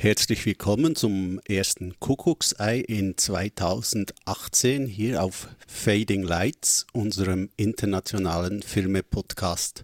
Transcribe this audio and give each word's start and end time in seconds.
Herzlich 0.00 0.46
willkommen 0.46 0.94
zum 0.94 1.40
ersten 1.48 1.98
Kuckucksei 1.98 2.78
in 2.78 3.18
2018 3.18 4.86
hier 4.86 5.24
auf 5.24 5.48
Fading 5.66 6.22
Lights, 6.22 6.86
unserem 6.92 7.48
internationalen 7.56 8.62
Filme-Podcast. 8.62 9.82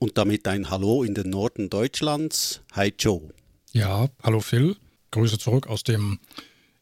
Und 0.00 0.18
damit 0.18 0.48
ein 0.48 0.70
Hallo 0.70 1.04
in 1.04 1.14
den 1.14 1.30
Norden 1.30 1.70
Deutschlands. 1.70 2.62
Hi 2.72 2.92
Joe. 2.98 3.32
Ja, 3.70 4.08
hallo 4.24 4.40
Phil. 4.40 4.74
Grüße 5.12 5.38
zurück 5.38 5.68
aus 5.68 5.84
dem 5.84 6.18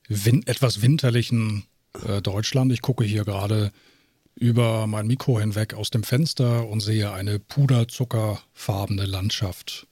win 0.08 0.42
etwas 0.46 0.80
winterlichen 0.80 1.66
äh, 2.06 2.22
Deutschland. 2.22 2.72
Ich 2.72 2.80
gucke 2.80 3.04
hier 3.04 3.26
gerade 3.26 3.70
über 4.34 4.86
mein 4.86 5.06
Mikro 5.06 5.38
hinweg 5.38 5.74
aus 5.74 5.90
dem 5.90 6.04
Fenster 6.04 6.66
und 6.66 6.80
sehe 6.80 7.12
eine 7.12 7.38
puderzuckerfarbene 7.38 9.04
Landschaft 9.04 9.86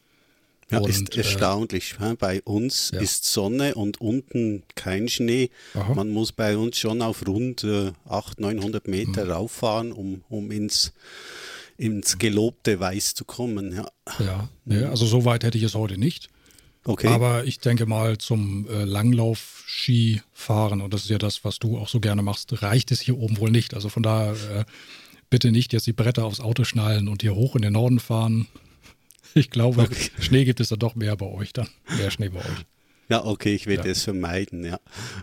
ja, 0.70 0.78
und, 0.78 0.88
ist 0.88 1.14
äh, 1.14 1.18
erstaunlich. 1.18 1.96
Äh, 2.00 2.14
bei 2.14 2.42
uns 2.42 2.90
ja. 2.92 3.00
ist 3.00 3.24
Sonne 3.24 3.74
und 3.74 4.00
unten 4.00 4.62
kein 4.74 5.08
Schnee. 5.08 5.50
Aha. 5.74 5.94
Man 5.94 6.10
muss 6.10 6.32
bei 6.32 6.56
uns 6.56 6.76
schon 6.78 7.02
auf 7.02 7.26
rund 7.26 7.64
äh, 7.64 7.92
800, 8.08 8.38
900 8.38 8.88
Meter 8.88 9.24
mhm. 9.24 9.30
rauffahren, 9.30 9.92
um, 9.92 10.22
um 10.28 10.50
ins, 10.50 10.92
ins 11.76 12.18
gelobte 12.18 12.80
Weiß 12.80 13.14
zu 13.14 13.24
kommen. 13.24 13.72
Ja. 13.72 13.88
Ja, 14.18 14.48
ja, 14.66 14.90
also 14.90 15.06
so 15.06 15.24
weit 15.24 15.44
hätte 15.44 15.58
ich 15.58 15.64
es 15.64 15.74
heute 15.74 15.98
nicht. 15.98 16.28
Okay. 16.84 17.08
Aber 17.08 17.44
ich 17.44 17.58
denke 17.58 17.86
mal 17.86 18.18
zum 18.18 18.66
äh, 18.68 18.84
Langlauf-Skifahren, 18.84 20.80
und 20.80 20.94
das 20.94 21.02
ist 21.02 21.10
ja 21.10 21.18
das, 21.18 21.44
was 21.44 21.58
du 21.58 21.76
auch 21.76 21.88
so 21.88 22.00
gerne 22.00 22.22
machst, 22.22 22.62
reicht 22.62 22.90
es 22.92 23.00
hier 23.00 23.18
oben 23.18 23.38
wohl 23.38 23.50
nicht. 23.50 23.74
Also 23.74 23.90
von 23.90 24.02
daher 24.02 24.32
äh, 24.32 24.64
bitte 25.28 25.50
nicht 25.50 25.72
jetzt 25.72 25.86
die 25.86 25.92
Bretter 25.92 26.24
aufs 26.24 26.40
Auto 26.40 26.64
schnallen 26.64 27.08
und 27.08 27.20
hier 27.22 27.34
hoch 27.34 27.56
in 27.56 27.62
den 27.62 27.74
Norden 27.74 28.00
fahren. 28.00 28.46
Ich 29.48 29.50
glaube, 29.50 29.82
okay. 29.82 30.10
Schnee 30.18 30.44
gibt 30.44 30.60
es 30.60 30.68
da 30.68 30.76
doch 30.76 30.94
mehr 30.94 31.16
bei 31.16 31.26
euch 31.26 31.52
dann. 31.52 31.68
Mehr 31.96 32.10
Schnee 32.10 32.28
bei 32.28 32.40
euch. 32.40 32.66
Ja, 33.08 33.24
okay, 33.24 33.54
ich 33.54 33.66
werde 33.66 33.86
ja. 33.86 33.92
es 33.92 34.02
vermeiden, 34.02 34.64
ja. 34.64 34.78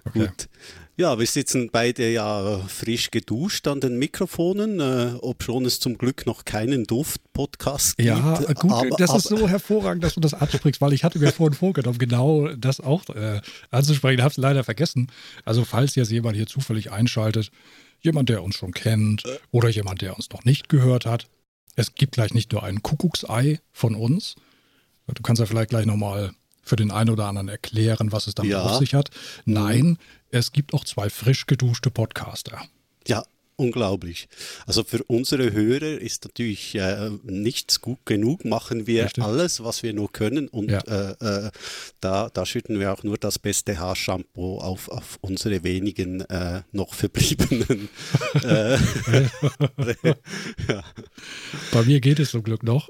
Okay. 0.06 0.20
Gut. 0.20 0.50
Ja, 0.98 1.20
wir 1.20 1.28
sitzen 1.28 1.70
beide 1.72 2.10
ja 2.10 2.60
frisch 2.70 3.12
geduscht 3.12 3.68
an 3.68 3.82
den 3.82 4.00
Mikrofonen, 4.00 4.80
äh, 4.80 5.16
ob 5.20 5.44
schon 5.44 5.66
es 5.66 5.82
zum 5.82 5.98
Glück 5.98 6.26
noch 6.26 6.46
keinen 6.46 6.86
Duft-Podcast 6.86 7.98
gibt. 7.98 8.08
Ja, 8.08 8.40
gut, 8.54 8.72
aber, 8.72 8.90
das 8.98 9.10
aber, 9.10 9.20
ist 9.20 9.28
so 9.28 9.48
hervorragend, 9.50 10.06
dass 10.06 10.14
du 10.14 10.22
das 10.22 10.34
ansprichst, 10.34 10.80
weil 10.80 10.94
ich 10.94 11.04
hatte 11.04 11.20
mir 11.20 11.34
vorhin 11.34 11.54
vorgenommen, 11.54 11.98
genau 11.98 12.48
das 12.56 12.80
auch 12.80 13.10
äh, 13.10 13.42
anzusprechen, 13.72 14.22
habe 14.22 14.32
es 14.32 14.38
leider 14.38 14.64
vergessen. 14.64 15.12
Also 15.44 15.66
falls 15.66 15.96
jetzt 15.96 16.12
jemand 16.12 16.38
hier 16.38 16.48
zufällig 16.48 16.94
einschaltet, 16.94 17.52
jemand, 18.00 18.30
der 18.30 18.42
uns 18.42 18.56
schon 18.56 18.72
kennt 18.72 19.26
äh. 19.26 19.38
oder 19.52 19.68
jemand, 19.68 20.02
der 20.02 20.16
uns 20.16 20.30
noch 20.30 20.46
nicht 20.46 20.70
gehört 20.70 21.06
hat, 21.06 21.28
es 21.76 21.96
gibt 21.96 22.14
gleich 22.14 22.34
nicht 22.34 22.52
nur 22.52 22.64
ein 22.64 22.82
Kuckucksei 22.82 23.60
von 23.72 23.96
uns. 23.96 24.36
Du 25.08 25.22
kannst 25.22 25.40
ja 25.40 25.46
vielleicht 25.46 25.70
gleich 25.70 25.86
nochmal 25.86 26.32
für 26.64 26.76
den 26.76 26.92
einen 26.92 27.12
oder 27.12 27.28
anderen 27.28 27.48
erklären, 27.48 28.12
was 28.12 28.28
es 28.28 28.36
damit 28.36 28.52
ja. 28.52 28.64
auf 28.64 28.78
sich 28.78 28.96
hat. 28.96 29.10
Nein, 29.46 30.00
es 30.30 30.52
gibt 30.52 30.74
auch 30.74 30.84
zwei 30.84 31.10
frisch 31.10 31.46
geduschte 31.46 31.92
Podcaster. 31.92 32.62
Ja, 33.08 33.24
unglaublich. 33.58 34.28
Also 34.66 34.84
für 34.84 35.04
unsere 35.04 35.52
Hörer 35.54 36.00
ist 36.00 36.26
natürlich 36.26 36.76
äh, 36.76 37.12
nichts 37.24 37.82
gut 37.82 38.06
genug. 38.06 38.46
Machen 38.46 38.88
wir 38.88 39.06
Richtig. 39.06 39.24
alles, 39.24 39.64
was 39.64 39.84
wir 39.84 39.94
nur 39.94 40.12
können 40.12 40.48
und 40.48 40.72
ja. 40.72 40.80
äh, 40.80 41.48
äh, 41.48 41.52
da, 42.02 42.30
da 42.34 42.46
schütten 42.46 42.80
wir 42.80 42.94
auch 42.94 43.04
nur 43.04 43.18
das 43.18 43.40
beste 43.40 43.80
Haarshampoo 43.80 44.60
auf, 44.60 44.90
auf 44.90 45.18
unsere 45.22 45.64
wenigen 45.64 46.22
äh, 46.22 46.62
noch 46.72 46.94
verbliebenen. 46.94 47.90
Äh, 48.44 48.78
ja. 50.68 50.84
Bei 51.72 51.84
mir 51.84 52.00
geht 52.00 52.20
es 52.20 52.32
zum 52.32 52.44
Glück 52.44 52.64
noch. 52.64 52.90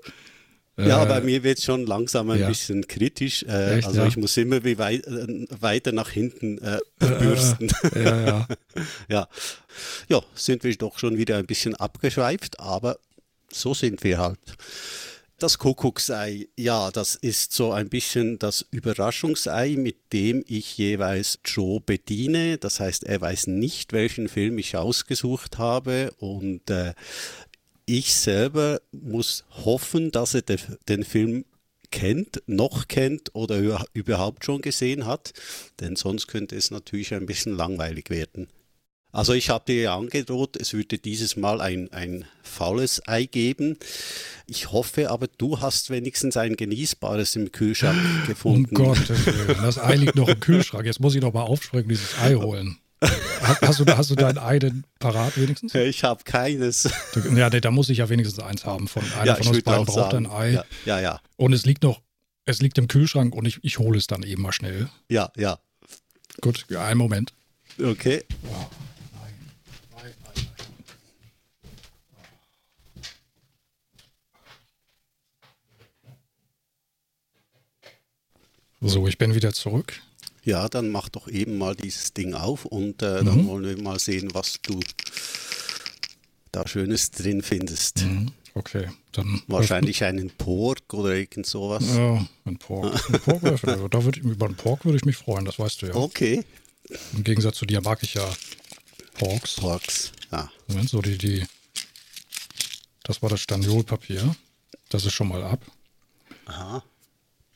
Ja, 0.78 1.04
äh, 1.04 1.06
bei 1.08 1.22
mir 1.22 1.44
wird 1.44 1.58
es 1.58 1.64
schon 1.64 1.86
langsam 1.86 2.30
ein 2.30 2.40
ja. 2.40 2.48
bisschen 2.48 2.88
kritisch. 2.88 3.44
Äh, 3.44 3.78
Echt, 3.78 3.88
also 3.88 4.02
ja? 4.02 4.08
ich 4.08 4.18
muss 4.18 4.36
immer 4.38 4.64
wie 4.64 4.78
wei 4.78 4.96
äh, 4.96 5.46
weiter 5.60 5.92
nach 5.92 6.10
hinten 6.10 6.58
äh, 6.58 6.80
bürsten. 7.00 7.72
ja, 7.96 8.26
ja. 8.26 8.48
ja. 9.08 9.28
ja, 10.10 10.22
sind 10.34 10.64
wir 10.64 10.76
doch 10.76 11.00
schon 11.00 11.18
wieder 11.18 11.38
ein 11.38 11.46
bisschen 11.46 11.76
abgeschweift, 11.76 12.60
aber 12.60 12.98
so 13.52 13.74
sind 13.74 14.04
wir 14.04 14.18
halt. 14.18 14.40
Das 15.38 15.58
Kuckucksei, 15.58 16.48
ja, 16.56 16.92
das 16.92 17.16
ist 17.16 17.52
so 17.52 17.74
ein 17.74 17.90
bisschen 17.90 18.40
das 18.40 18.66
Überraschungsei, 18.72 19.76
mit 19.78 20.14
dem 20.14 20.46
ich 20.48 20.78
jeweils 20.78 21.40
Joe 21.44 21.82
bediene. 21.82 22.58
Das 22.58 22.80
heißt, 22.80 23.04
er 23.04 23.20
weiß 23.20 23.48
nicht, 23.48 23.92
welchen 23.92 24.30
Film 24.30 24.58
ich 24.60 24.78
ausgesucht 24.78 25.58
habe 25.58 26.14
und 26.20 26.70
äh, 26.70 26.94
ich 27.86 28.14
selber 28.16 28.82
muss 28.92 29.46
hoffen, 29.64 30.12
dass 30.12 30.34
er 30.34 30.42
den 30.42 31.04
Film 31.04 31.46
kennt, 31.92 32.44
noch 32.48 32.88
kennt 32.88 33.34
oder 33.34 33.86
überhaupt 33.94 34.46
schon 34.46 34.62
gesehen 34.62 35.06
hat, 35.06 35.34
denn 35.80 35.96
sonst 35.96 36.28
könnte 36.28 36.56
es 36.56 36.72
natürlich 36.72 37.14
ein 37.14 37.26
bisschen 37.26 37.56
langweilig 37.56 38.10
werden. 38.10 38.48
Also 39.16 39.32
ich 39.32 39.50
habe 39.50 39.64
dir 39.66 39.94
angedroht, 39.94 40.58
es 40.58 40.74
würde 40.74 40.98
dieses 40.98 41.38
Mal 41.38 41.62
ein, 41.62 41.90
ein 41.94 42.26
faules 42.44 43.02
Ei 43.08 43.24
geben. 43.24 43.78
Ich 44.46 44.74
hoffe 44.74 45.10
aber, 45.10 45.28
du 45.38 45.62
hast 45.62 45.90
wenigstens 45.90 46.36
ein 46.36 46.58
genießbares 46.58 47.38
im 47.38 47.54
Kühlschrank 47.54 48.28
gefunden. 48.28 48.76
Um 48.76 48.88
Gottes 48.88 49.26
Willen, 49.26 49.58
das 49.62 49.78
Ei 49.78 49.96
liegt 49.96 50.18
noch 50.18 50.28
im 50.28 50.42
Kühlschrank. 50.42 50.86
Jetzt 50.86 51.00
muss 51.00 51.16
ich 51.16 51.22
noch 51.22 51.32
mal 51.32 51.44
aufspringen, 51.44 51.88
dieses 51.88 52.14
Ei 52.20 52.34
holen. 52.34 52.78
Hast 53.62 53.80
du, 53.80 53.86
hast 53.86 54.10
du 54.10 54.16
dein 54.16 54.38
Ei 54.38 54.60
denn 54.60 54.86
parat 55.00 55.38
wenigstens? 55.38 55.74
Ich 55.76 56.04
habe 56.04 56.24
keines. 56.24 56.90
Ja, 57.36 57.50
da 57.50 57.72
muss 57.72 57.90
ich 57.90 58.00
ja 58.00 58.10
wenigstens 58.10 58.44
eins 58.44 58.66
haben. 58.66 58.88
Von 58.88 59.04
einer 59.14 59.26
ja, 59.26 59.36
von 59.36 59.48
uns 59.48 59.62
beiden 59.62 59.86
braucht 59.86 60.14
ein 60.14 60.30
Ei. 60.30 60.52
Ja, 60.52 60.66
ja, 60.86 61.00
ja, 61.00 61.22
Und 61.38 61.54
es 61.54 61.66
liegt 61.66 61.84
noch, 61.84 62.02
es 62.46 62.62
liegt 62.62 62.78
im 62.78 62.88
Kühlschrank 62.88 63.36
und 63.36 63.46
ich, 63.46 63.60
ich 63.64 63.80
hole 63.80 63.98
es 63.98 64.08
dann 64.08 64.24
eben 64.24 64.42
mal 64.42 64.52
schnell. 64.52 64.90
Ja, 65.10 65.32
ja. 65.36 65.60
Gut, 66.42 66.66
einen 66.76 66.98
Moment. 66.98 67.34
Okay. 67.82 68.24
So, 78.82 79.08
ich 79.08 79.18
bin 79.18 79.34
wieder 79.34 79.52
zurück. 79.52 80.00
Ja, 80.46 80.70
dann 80.70 80.92
mach 80.92 81.10
doch 81.10 81.28
eben 81.28 81.58
mal 81.58 81.76
dieses 81.76 82.14
Ding 82.14 82.36
auf 82.36 82.66
und 82.66 83.02
äh, 83.02 83.22
mhm. 83.22 83.26
dann 83.26 83.48
wollen 83.48 83.66
wir 83.66 83.82
mal 83.82 84.00
sehen, 84.00 84.30
was 84.34 84.60
du 84.62 84.80
da 86.52 86.68
Schönes 86.68 87.10
drin 87.12 87.42
findest. 87.42 88.04
Mhm. 88.04 88.32
Okay, 88.54 88.88
dann. 89.12 89.42
Wahrscheinlich 89.48 90.04
einen 90.04 90.30
Pork 90.30 90.94
oder 90.94 91.16
irgend 91.16 91.48
sowas. 91.48 91.84
Ja, 91.94 92.26
ein 92.46 92.58
Pork. 92.58 93.10
ein 93.14 93.20
Pork 93.20 93.42
da 93.92 94.04
würde 94.04 94.20
ich, 94.20 94.26
über 94.26 94.46
einen 94.46 94.56
Pork 94.56 94.86
würde 94.86 94.98
ich 94.98 95.04
mich 95.04 95.18
freuen, 95.18 95.46
das 95.46 95.58
weißt 95.60 95.82
du 95.82 95.88
ja. 95.88 95.96
Okay. 95.96 96.46
Im 97.14 97.24
Gegensatz 97.24 97.58
zu 97.58 97.66
dir 97.66 97.82
mag 97.82 98.02
ich 98.04 98.14
ja 98.14 98.32
Porks. 99.16 99.56
Porks, 99.56 100.12
ja. 100.32 100.50
Moment, 100.68 100.90
so 100.90 101.02
die, 101.02 101.18
die. 101.18 101.44
Das 103.04 103.22
war 103.24 103.30
das 103.30 103.42
Staniolpapier. 103.42 104.36
Das 104.90 105.06
ist 105.06 105.14
schon 105.14 105.28
mal 105.28 105.44
ab. 105.44 105.60
Aha. 106.46 106.84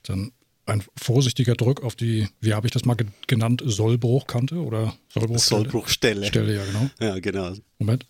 Dann 0.03 0.31
ein 0.69 0.83
vorsichtiger 0.95 1.55
Druck 1.55 1.83
auf 1.83 1.95
die, 1.95 2.27
wie 2.41 2.53
habe 2.53 2.67
ich 2.67 2.71
das 2.71 2.85
mal 2.85 2.97
genannt, 3.27 3.61
Sollbruchkante 3.65 4.55
oder 4.55 4.95
Sollbruchstelle? 5.09 5.61
Sollbruchstelle. 5.63 6.25
Stelle, 6.25 6.55
ja, 6.55 6.65
genau. 6.65 6.89
Ja, 6.99 7.19
genau. 7.19 7.53
Moment. 7.79 8.05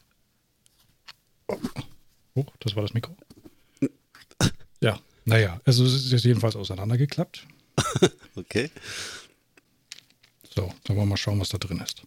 Oh, 2.35 2.45
das 2.59 2.75
war 2.75 2.83
das 2.83 2.93
Mikro. 2.93 3.15
Ja, 4.81 4.99
naja, 5.25 5.59
also 5.65 5.85
es 5.85 6.11
ist 6.11 6.25
jedenfalls 6.25 6.55
auseinandergeklappt. 6.55 7.45
okay. 8.35 8.69
So, 10.55 10.73
dann 10.83 10.95
wollen 10.95 11.07
wir 11.07 11.11
mal 11.11 11.17
schauen, 11.17 11.39
was 11.39 11.49
da 11.49 11.57
drin 11.57 11.79
ist. 11.79 12.03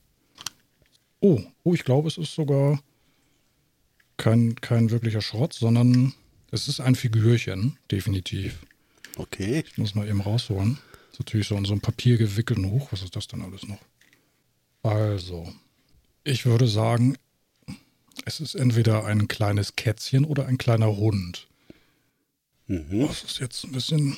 Oh, 1.21 1.41
oh, 1.65 1.75
ich 1.75 1.85
glaube, 1.85 2.09
es 2.09 2.19
ist 2.19 2.35
sogar 2.35 2.83
kein, 4.17 4.57
kein 4.57 4.91
wirklicher 4.91 5.21
Schrott, 5.21 5.53
sondern 5.53 6.15
es 6.51 6.69
ist 6.69 6.81
ein 6.81 6.95
Figürchen, 6.95 7.79
definitiv. 7.91 8.65
Okay. 9.17 9.65
Ich 9.67 9.79
muss 9.79 9.95
mal 9.95 10.09
eben 10.09 10.21
rausholen. 10.21 10.79
Das 10.91 11.15
ist 11.15 11.21
natürlich 11.21 11.49
so 11.49 11.57
in 11.57 11.65
so 11.65 11.75
ein 11.75 11.81
Papier 11.81 12.17
gewickelt 12.17 12.59
hoch. 12.59 12.89
Was 12.91 13.03
ist 13.03 13.17
das 13.17 13.29
denn 13.29 13.43
alles 13.43 13.67
noch? 13.67 13.81
Also, 14.83 15.53
ich 16.25 16.47
würde 16.47 16.67
sagen, 16.67 17.17
es 18.25 18.41
ist 18.41 18.55
entweder 18.55 19.05
ein 19.05 19.29
kleines 19.29 19.77
Kätzchen 19.77 20.25
oder 20.25 20.47
ein 20.47 20.59
kleiner 20.59 20.97
Hund. 20.97 21.49
Mhm. 22.67 23.07
Das 23.07 23.23
ist 23.23 23.39
jetzt 23.39 23.65
ein 23.65 23.73
bisschen 23.73 24.17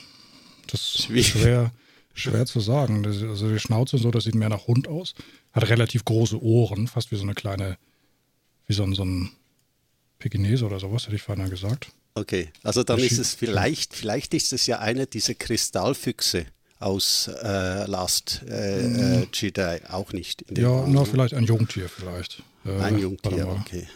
das 0.67 0.81
ist 0.95 1.27
schwer, 1.27 1.73
schwer 2.15 2.47
zu 2.47 2.61
sagen. 2.61 3.05
Also 3.07 3.49
die 3.49 3.59
Schnauze 3.59 3.99
so, 3.99 4.11
das 4.11 4.25
sieht 4.25 4.35
mehr 4.35 4.49
nach 4.49 4.67
Hund 4.67 4.89
aus. 4.89 5.15
Hat 5.53 5.69
relativ 5.69 6.05
große 6.05 6.43
Ohren, 6.43 6.89
fast 6.89 7.11
wie 7.13 7.17
so 7.17 7.23
eine 7.23 7.35
kleine, 7.35 7.79
wie 8.67 8.73
so 8.73 8.83
ein, 8.83 8.95
so 8.95 9.05
ein 9.05 9.31
Pekinese 10.19 10.65
oder 10.65 10.81
sowas, 10.81 11.07
hätte 11.07 11.17
ich 11.17 11.23
vorhin 11.23 11.51
gesagt. 11.51 11.93
Okay, 12.17 12.51
also 12.63 12.85
dann 12.85 13.01
ist 13.01 13.19
es 13.19 13.35
vielleicht, 13.35 13.93
vielleicht 13.93 14.35
ist 14.35 14.53
es 14.53 14.67
ja 14.67 14.79
einer 14.79 15.07
dieser 15.07 15.35
Kristallfüchse 15.35 16.47
aus 16.79 17.29
äh, 17.43 17.87
Last 17.87 18.43
äh, 18.49 19.23
äh. 19.23 19.27
Jedi, 19.33 19.81
auch 19.89 20.13
nicht. 20.13 20.45
ja, 20.57 20.87
na, 20.87 21.05
vielleicht 21.05 21.35
ein 21.35 21.45
Jungtier 21.45 21.89
vielleicht. 21.89 22.45
Äh, 22.65 22.79
ein 22.79 22.99
Jungtier, 22.99 23.49
okay. 23.49 23.89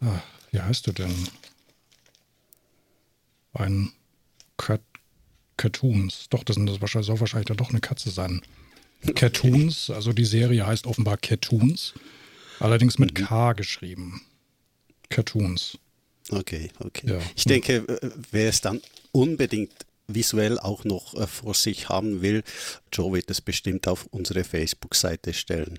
Ah, 0.00 0.22
wie 0.52 0.60
heißt 0.60 0.86
du 0.86 0.92
denn? 0.92 1.12
Ein 3.54 3.90
Cartoons. 5.56 6.26
Doch, 6.28 6.44
das, 6.44 6.56
das 6.56 6.80
wahrscheinlich, 6.80 7.06
soll 7.06 7.18
wahrscheinlich 7.18 7.46
dann 7.46 7.56
doch 7.56 7.70
eine 7.70 7.80
Katze 7.80 8.10
sein. 8.10 8.42
Cartoons, 9.14 9.90
also 9.90 10.12
die 10.12 10.24
Serie 10.24 10.66
heißt 10.66 10.86
offenbar 10.86 11.16
Cartoons, 11.16 11.94
allerdings 12.60 12.98
mit 12.98 13.18
mhm. 13.18 13.24
K 13.24 13.52
geschrieben. 13.54 14.20
Cartoons. 15.08 15.78
Okay, 16.30 16.70
okay. 16.80 17.10
Ja. 17.10 17.18
Ich 17.34 17.44
denke, 17.44 17.76
äh, 17.76 18.10
wer 18.30 18.48
es 18.48 18.60
dann 18.60 18.80
unbedingt 19.12 19.72
visuell 20.08 20.58
auch 20.58 20.84
noch 20.84 21.14
äh, 21.14 21.26
vor 21.26 21.54
sich 21.54 21.88
haben 21.88 22.22
will, 22.22 22.42
Joe 22.92 23.12
wird 23.12 23.30
es 23.30 23.40
bestimmt 23.40 23.88
auf 23.88 24.06
unsere 24.06 24.44
Facebook-Seite 24.44 25.32
stellen. 25.34 25.78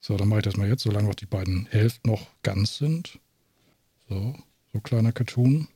So, 0.00 0.16
dann 0.16 0.28
mache 0.28 0.40
ich 0.40 0.44
das 0.44 0.56
mal 0.56 0.68
jetzt, 0.68 0.82
solange 0.82 1.08
auch 1.08 1.14
die 1.14 1.26
beiden 1.26 1.66
Hälften 1.66 2.10
noch 2.10 2.28
ganz 2.42 2.78
sind. 2.78 3.18
So, 4.08 4.36
so 4.72 4.80
kleiner 4.80 5.12
Cartoon. 5.12 5.68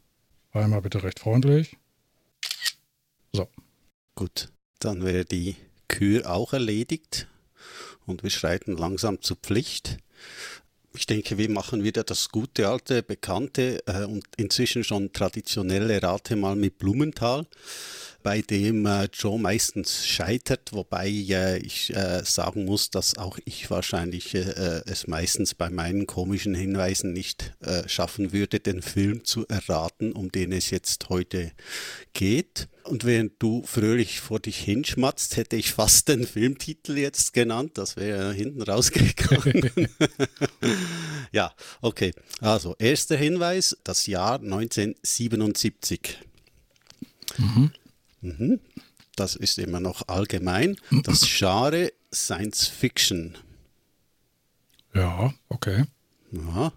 Einmal 0.52 0.82
bitte 0.82 1.02
recht 1.02 1.20
freundlich. 1.20 1.76
So. 3.32 3.48
Gut, 4.14 4.52
dann 4.80 5.04
wäre 5.04 5.24
die 5.24 5.56
Kür 5.88 6.30
auch 6.30 6.52
erledigt 6.52 7.28
und 8.06 8.22
wir 8.22 8.30
schreiten 8.30 8.76
langsam 8.76 9.20
zur 9.22 9.36
Pflicht. 9.36 9.98
Ich 10.94 11.06
denke, 11.06 11.38
wir 11.38 11.48
machen 11.48 11.84
wieder 11.84 12.02
das 12.02 12.30
gute, 12.30 12.68
alte, 12.68 13.02
bekannte 13.02 13.80
äh, 13.86 14.04
und 14.04 14.24
inzwischen 14.36 14.82
schon 14.82 15.12
traditionelle 15.12 16.02
Rate 16.02 16.34
mal 16.34 16.56
mit 16.56 16.78
Blumenthal 16.78 17.46
bei 18.22 18.42
dem 18.42 18.86
äh, 18.86 19.08
Joe 19.12 19.38
meistens 19.38 20.06
scheitert, 20.06 20.72
wobei 20.72 21.08
äh, 21.08 21.58
ich 21.58 21.94
äh, 21.94 22.22
sagen 22.24 22.64
muss, 22.64 22.90
dass 22.90 23.16
auch 23.16 23.38
ich 23.44 23.70
wahrscheinlich 23.70 24.34
es 24.34 25.06
meistens 25.06 25.54
bei 25.54 25.70
meinen 25.70 26.06
komischen 26.06 26.54
Hinweisen 26.54 27.12
nicht 27.12 27.54
schaffen 27.86 28.32
würde, 28.32 28.60
den 28.60 28.82
Film 28.82 29.24
zu 29.24 29.46
erraten, 29.48 30.12
um 30.12 30.30
den 30.30 30.52
es 30.52 30.70
jetzt 30.70 31.08
heute 31.08 31.52
geht. 32.12 32.68
Und 32.84 33.04
während 33.04 33.34
du 33.40 33.62
fröhlich 33.64 34.20
vor 34.20 34.40
dich 34.40 34.58
hinschmatzt, 34.58 35.36
hätte 35.36 35.56
ich 35.56 35.72
fast 35.72 36.08
den 36.08 36.26
Filmtitel 36.26 36.98
jetzt 36.98 37.32
genannt. 37.32 37.72
Das 37.78 37.96
wäre 37.96 38.32
hinten 38.32 38.62
rausgegangen. 38.62 39.70
ja, 41.32 41.52
okay. 41.80 42.12
Also, 42.40 42.74
erster 42.78 43.16
Hinweis, 43.16 43.76
das 43.84 44.06
Jahr 44.06 44.40
1977. 44.40 46.18
Mhm. 47.38 47.70
Mhm. 48.20 48.60
Das 49.16 49.36
ist 49.36 49.58
immer 49.58 49.80
noch 49.80 50.08
allgemein. 50.08 50.76
Das 51.04 51.22
Genre 51.26 51.92
Science 52.12 52.66
Fiction. 52.68 53.36
Ja, 54.94 55.32
okay. 55.48 55.84
Ja, 56.32 56.72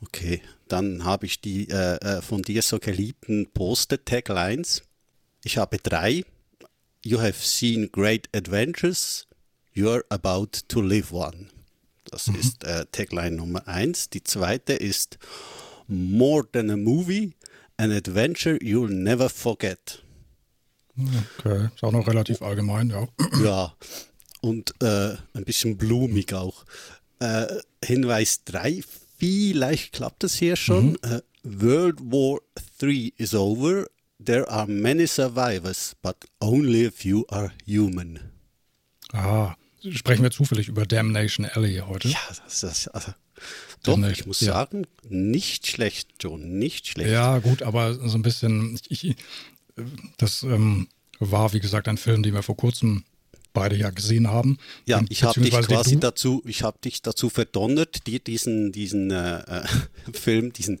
okay. 0.00 0.42
Dann 0.68 1.04
habe 1.04 1.26
ich 1.26 1.40
die 1.40 1.68
äh, 1.68 1.96
äh 1.96 2.22
von 2.22 2.42
dir 2.42 2.62
so 2.62 2.78
geliebten 2.78 3.48
Poster-Taglines. 3.52 4.82
Ich 5.44 5.58
habe 5.58 5.78
drei. 5.78 6.24
You 7.04 7.20
have 7.20 7.34
seen 7.34 7.90
great 7.92 8.28
adventures. 8.34 9.28
You're 9.74 10.04
about 10.08 10.62
to 10.68 10.80
live 10.80 11.12
one. 11.12 11.48
Das 12.10 12.26
mhm. 12.28 12.36
ist 12.36 12.64
äh, 12.64 12.86
Tagline 12.90 13.36
Nummer 13.36 13.68
eins. 13.68 14.10
Die 14.10 14.24
zweite 14.24 14.72
ist 14.72 15.18
More 15.88 16.50
than 16.50 16.70
a 16.70 16.76
movie, 16.76 17.34
an 17.76 17.92
adventure 17.92 18.58
you'll 18.60 18.90
never 18.90 19.28
forget. 19.28 20.02
Okay, 21.38 21.68
ist 21.74 21.84
auch 21.84 21.92
noch 21.92 22.06
relativ 22.06 22.42
allgemein, 22.42 22.90
ja. 22.90 23.06
Ja, 23.42 23.74
und 24.40 24.74
äh, 24.82 25.16
ein 25.34 25.44
bisschen 25.44 25.76
blumig 25.76 26.32
auch. 26.32 26.64
Äh, 27.18 27.46
Hinweis 27.84 28.44
3, 28.44 28.82
vielleicht 29.18 29.92
klappt 29.92 30.24
es 30.24 30.34
hier 30.34 30.56
schon. 30.56 30.90
Mhm. 30.90 30.98
Uh, 31.04 31.20
World 31.42 32.00
War 32.00 32.40
III 32.82 33.14
is 33.16 33.34
over. 33.34 33.86
There 34.24 34.48
are 34.48 34.66
many 34.66 35.06
survivors, 35.06 35.94
but 36.02 36.16
only 36.40 36.86
a 36.86 36.90
few 36.90 37.24
are 37.28 37.52
human. 37.66 38.18
Ah, 39.12 39.54
sprechen 39.90 40.22
wir 40.22 40.30
zufällig 40.30 40.68
über 40.68 40.86
Damnation 40.86 41.46
Alley 41.46 41.82
heute? 41.86 42.08
Ja, 42.08 42.18
das 42.44 42.62
ist 42.62 42.88
also, 42.88 43.12
doch, 43.82 43.98
ich 44.08 44.26
muss 44.26 44.40
ja. 44.40 44.52
sagen, 44.54 44.86
nicht 45.08 45.66
schlecht, 45.66 46.08
John, 46.20 46.58
nicht 46.58 46.88
schlecht. 46.88 47.10
Ja, 47.10 47.38
gut, 47.38 47.62
aber 47.62 47.94
so 47.94 48.18
ein 48.18 48.22
bisschen, 48.22 48.80
ich, 48.88 49.14
das 50.18 50.42
ähm, 50.42 50.88
war, 51.18 51.52
wie 51.52 51.60
gesagt, 51.60 51.88
ein 51.88 51.98
Film, 51.98 52.22
den 52.22 52.34
wir 52.34 52.42
vor 52.42 52.56
kurzem 52.56 53.04
beide 53.52 53.76
ja 53.76 53.90
gesehen 53.90 54.28
haben. 54.28 54.58
Ja, 54.84 55.02
ich 55.08 55.22
habe 55.24 55.40
dich 55.40 55.50
quasi 55.50 55.94
du? 55.94 56.00
dazu, 56.00 56.42
ich 56.44 56.62
habe 56.62 56.78
dich 56.84 57.00
dazu 57.00 57.30
verdonnert, 57.30 58.06
dir 58.06 58.20
diesen, 58.20 58.70
diesen 58.72 59.10
äh, 59.10 59.38
äh 59.38 59.66
Film, 60.12 60.52
diesen 60.52 60.80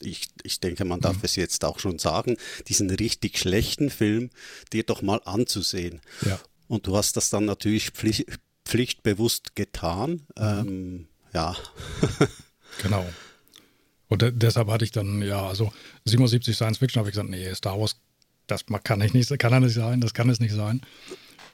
ich, 0.00 0.26
ich 0.42 0.58
denke, 0.58 0.84
man 0.84 1.00
darf 1.00 1.18
mhm. 1.18 1.22
es 1.22 1.36
jetzt 1.36 1.64
auch 1.64 1.78
schon 1.78 2.00
sagen, 2.00 2.36
diesen 2.66 2.90
richtig 2.90 3.38
schlechten 3.38 3.88
Film 3.88 4.30
dir 4.72 4.82
doch 4.82 5.00
mal 5.00 5.20
anzusehen. 5.24 6.00
Ja. 6.22 6.40
Und 6.66 6.88
du 6.88 6.96
hast 6.96 7.16
das 7.16 7.30
dann 7.30 7.44
natürlich 7.44 7.90
pflicht, 7.90 8.26
pflichtbewusst 8.64 9.54
getan. 9.54 10.26
Mhm. 10.36 10.38
Ähm, 10.38 11.08
ja. 11.32 11.56
genau. 12.82 13.06
Und 14.08 14.22
de 14.22 14.32
deshalb 14.32 14.68
hatte 14.68 14.84
ich 14.84 14.92
dann, 14.92 15.22
ja, 15.22 15.46
also 15.46 15.72
77 16.04 16.54
Science 16.54 16.78
Fiction 16.78 17.00
habe 17.00 17.08
ich 17.08 17.14
gesagt, 17.14 17.30
nee, 17.30 17.52
Star 17.54 17.78
Wars 17.78 17.96
das 18.46 18.64
kann 18.84 19.00
ich 19.00 19.12
nicht, 19.12 19.36
kann 19.38 19.52
er 19.52 19.60
nicht 19.60 19.74
sein, 19.74 20.00
das 20.00 20.14
kann 20.14 20.30
es 20.30 20.40
nicht 20.40 20.54
sein. 20.54 20.80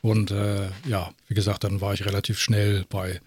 Und 0.00 0.30
äh, 0.30 0.68
ja, 0.86 1.12
wie 1.28 1.34
gesagt, 1.34 1.64
dann 1.64 1.80
war 1.80 1.94
ich 1.94 2.04
relativ 2.04 2.38
schnell 2.38 2.84
bei 2.88 3.20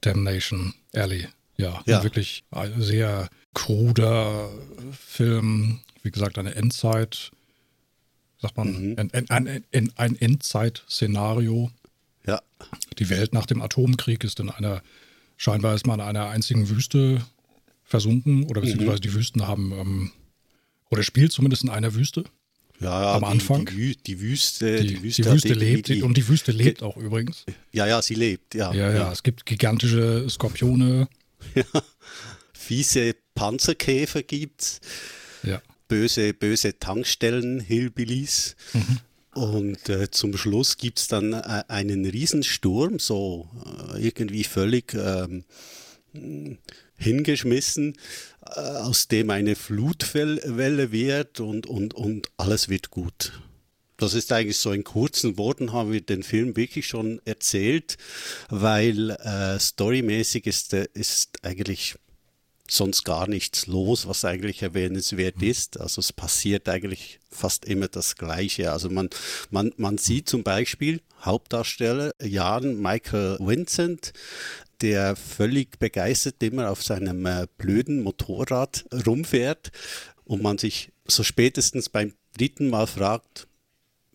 Damnation 0.00 0.74
Alley. 0.94 1.28
Ja, 1.56 1.82
ja. 1.86 2.02
wirklich 2.04 2.44
ein 2.50 2.80
sehr 2.80 3.28
kruder 3.54 4.48
Film, 4.92 5.80
wie 6.02 6.10
gesagt, 6.10 6.38
eine 6.38 6.54
Endzeit, 6.54 7.32
sagt 8.40 8.56
man, 8.56 8.90
mhm. 8.90 8.96
ein, 8.96 9.30
ein, 9.30 9.64
ein, 9.72 9.92
ein 9.96 10.16
Endzeit-Szenario. 10.16 11.70
Ja. 12.26 12.40
Die 12.98 13.10
Welt 13.10 13.32
nach 13.32 13.46
dem 13.46 13.60
Atomkrieg 13.60 14.22
ist 14.22 14.38
in 14.38 14.50
einer, 14.50 14.82
scheinbar 15.36 15.74
ist 15.74 15.86
man 15.86 15.98
in 15.98 16.06
einer 16.06 16.28
einzigen 16.28 16.68
Wüste 16.68 17.24
versunken, 17.88 18.44
oder 18.44 18.60
beziehungsweise 18.60 18.98
mhm. 18.98 19.00
die 19.00 19.14
Wüsten 19.14 19.46
haben, 19.48 19.72
ähm, 19.72 20.12
oder 20.90 21.02
spielt 21.02 21.32
zumindest 21.32 21.64
in 21.64 21.70
einer 21.70 21.94
Wüste. 21.94 22.24
Ja, 22.80 23.14
am 23.14 23.24
Anfang. 23.24 23.66
Die, 23.66 23.96
die, 23.96 24.20
Wüste, 24.20 24.80
die, 24.80 24.86
die 24.86 25.02
Wüste, 25.02 25.22
die 25.22 25.30
Wüste 25.30 25.54
lebt 25.54 25.90
und 26.02 26.16
die 26.16 26.28
Wüste 26.28 26.52
lebt 26.52 26.82
auch 26.82 26.96
übrigens. 26.96 27.44
Ja, 27.72 27.86
ja, 27.86 28.00
sie 28.00 28.14
lebt, 28.14 28.54
ja. 28.54 28.72
Ja, 28.72 28.90
ja, 28.90 28.94
ja. 28.94 29.12
es 29.12 29.22
gibt 29.22 29.46
gigantische 29.46 30.28
Skorpione. 30.28 31.08
Ja, 31.54 31.62
fiese 32.52 33.14
Panzerkäfer 33.36 34.24
gibt's. 34.24 34.80
Ja. 35.44 35.62
Böse, 35.86 36.34
böse 36.34 36.80
Tankstellen, 36.80 37.60
Hillbillies. 37.60 38.56
Mhm. 38.72 38.98
Und 39.40 39.88
äh, 39.88 40.10
zum 40.10 40.36
Schluss 40.36 40.76
gibt 40.76 40.98
es 40.98 41.06
dann 41.06 41.32
äh, 41.32 41.62
einen 41.68 42.04
Riesensturm, 42.04 42.98
so 42.98 43.48
äh, 43.94 44.04
irgendwie 44.04 44.42
völlig 44.42 44.94
ähm, 44.94 45.44
hingeschmissen, 46.98 47.96
äh, 48.44 48.60
aus 48.60 49.08
dem 49.08 49.30
eine 49.30 49.56
Flutwelle 49.56 50.92
wird 50.92 51.40
und, 51.40 51.66
und, 51.66 51.94
und 51.94 52.28
alles 52.36 52.68
wird 52.68 52.90
gut. 52.90 53.32
Das 53.96 54.14
ist 54.14 54.30
eigentlich 54.30 54.58
so 54.58 54.72
in 54.72 54.84
kurzen 54.84 55.38
Worten 55.38 55.72
haben 55.72 55.92
wir 55.92 56.00
den 56.00 56.22
Film 56.22 56.54
wirklich 56.56 56.86
schon 56.86 57.20
erzählt, 57.24 57.96
weil 58.48 59.10
äh, 59.10 59.58
storymäßig 59.58 60.46
ist, 60.46 60.72
äh, 60.72 60.86
ist 60.94 61.30
eigentlich 61.42 61.96
sonst 62.70 63.04
gar 63.04 63.26
nichts 63.26 63.66
los, 63.66 64.06
was 64.06 64.24
eigentlich 64.24 64.62
erwähnenswert 64.62 65.38
mhm. 65.38 65.48
ist. 65.48 65.80
Also 65.80 66.00
es 66.00 66.12
passiert 66.12 66.68
eigentlich 66.68 67.18
fast 67.30 67.64
immer 67.64 67.88
das 67.88 68.16
Gleiche. 68.16 68.72
Also 68.72 68.90
man, 68.90 69.10
man, 69.50 69.72
man 69.76 69.98
sieht 69.98 70.28
zum 70.28 70.42
Beispiel 70.44 71.00
Hauptdarsteller 71.22 72.12
Jan 72.22 72.80
Michael 72.80 73.38
Vincent, 73.40 74.12
der 74.80 75.16
völlig 75.16 75.78
begeistert 75.78 76.42
immer 76.42 76.70
auf 76.70 76.82
seinem 76.82 77.24
äh, 77.26 77.46
blöden 77.56 78.02
Motorrad 78.02 78.86
rumfährt 79.06 79.70
und 80.24 80.42
man 80.42 80.58
sich 80.58 80.92
so 81.06 81.22
spätestens 81.22 81.88
beim 81.88 82.12
dritten 82.36 82.68
Mal 82.70 82.86
fragt, 82.86 83.48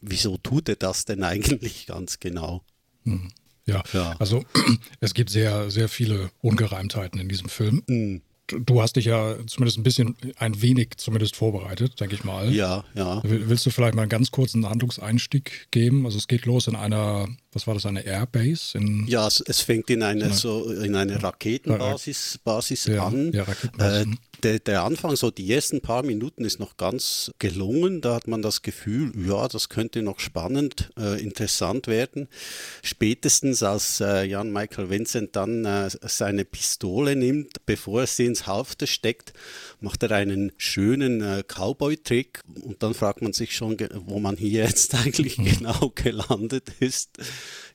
wieso 0.01 0.37
tut 0.37 0.69
er 0.69 0.75
das 0.75 1.05
denn 1.05 1.23
eigentlich 1.23 1.87
ganz 1.87 2.19
genau? 2.19 2.63
Hm. 3.03 3.31
Ja, 3.65 3.81
ja, 3.93 4.15
also 4.19 4.43
es 4.99 5.13
gibt 5.13 5.29
sehr, 5.29 5.71
sehr 5.71 5.89
viele 5.89 6.31
Ungereimtheiten 6.41 7.19
in 7.19 7.29
diesem 7.29 7.49
Film. 7.49 7.83
Mhm. 7.87 8.21
Du 8.47 8.81
hast 8.81 8.97
dich 8.97 9.05
ja 9.05 9.37
zumindest 9.47 9.77
ein 9.77 9.83
bisschen, 9.83 10.17
ein 10.35 10.61
wenig 10.61 10.97
zumindest 10.97 11.37
vorbereitet, 11.37 11.99
denke 12.01 12.15
ich 12.15 12.25
mal. 12.25 12.53
Ja, 12.53 12.83
ja. 12.93 13.21
Willst 13.23 13.65
du 13.65 13.69
vielleicht 13.69 13.95
mal 13.95 14.01
einen 14.01 14.09
ganz 14.09 14.31
kurzen 14.31 14.67
Handlungseinstieg 14.69 15.71
geben? 15.71 16.05
Also 16.05 16.17
es 16.17 16.27
geht 16.27 16.45
los 16.45 16.67
in 16.67 16.75
einer 16.75 17.29
was 17.53 17.67
war 17.67 17.73
das, 17.73 17.85
eine 17.85 18.01
Airbase? 18.01 18.77
In, 18.77 19.05
ja, 19.07 19.27
es, 19.27 19.41
es 19.41 19.61
fängt 19.61 19.89
in 19.89 20.03
eine, 20.03 20.33
so, 20.33 20.69
in 20.71 20.95
eine 20.95 21.21
Raketenbasis 21.21 22.39
Basis 22.43 22.85
ja, 22.85 23.05
an. 23.05 23.31
Ja, 23.31 23.43
Raketenbasis. 23.43 24.07
Äh, 24.07 24.17
der, 24.43 24.59
der, 24.59 24.83
Anfang, 24.83 25.15
so 25.15 25.31
die 25.31 25.51
ersten 25.51 25.81
paar 25.81 26.03
Minuten 26.03 26.43
ist 26.43 26.59
noch 26.59 26.75
ganz 26.75 27.31
gelungen. 27.39 28.01
Da 28.01 28.15
hat 28.15 28.27
man 28.27 28.41
das 28.41 28.61
Gefühl, 28.61 29.11
ja, 29.25 29.47
das 29.47 29.69
könnte 29.69 30.01
noch 30.01 30.19
spannend, 30.19 30.89
äh, 30.97 31.21
interessant 31.21 31.87
werden. 31.87 32.27
Spätestens 32.81 33.63
als 33.63 34.01
äh, 34.01 34.25
Jan 34.25 34.51
Michael 34.51 34.89
Vincent 34.89 35.35
dann 35.35 35.65
äh, 35.65 35.89
seine 36.01 36.43
Pistole 36.45 37.15
nimmt, 37.15 37.65
bevor 37.65 38.01
er 38.01 38.07
sie 38.07 38.25
ins 38.25 38.45
Halfter 38.45 38.87
steckt, 38.87 39.33
macht 39.79 40.03
er 40.03 40.11
einen 40.11 40.51
schönen 40.57 41.21
äh, 41.21 41.43
Cowboy-Trick 41.47 42.41
und 42.63 42.83
dann 42.83 42.93
fragt 42.93 43.21
man 43.21 43.33
sich 43.33 43.55
schon, 43.55 43.77
wo 44.05 44.19
man 44.19 44.35
hier 44.35 44.63
jetzt 44.63 44.93
eigentlich 45.05 45.37
mhm. 45.37 45.45
genau 45.45 45.91
gelandet 45.95 46.69
ist. 46.79 47.17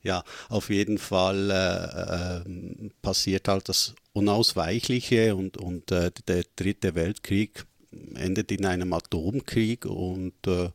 Ja, 0.03 0.25
auf 0.49 0.71
jeden 0.71 0.99
Fall 0.99 1.51
äh, 1.51 2.47
äh, 2.47 2.91
passiert 3.03 3.49
halt 3.49 3.69
das 3.69 3.95
Unausweichliche 4.13 5.35
und, 5.37 5.57
und 5.57 5.91
äh, 5.91 6.11
der 6.27 6.45
dritte 6.57 6.95
Weltkrieg 6.95 7.65
endet 8.15 8.53
in 8.53 8.67
einem 8.67 8.93
Atomkrieg 8.93 9.87
und 9.87 10.35
äh, 10.47 10.71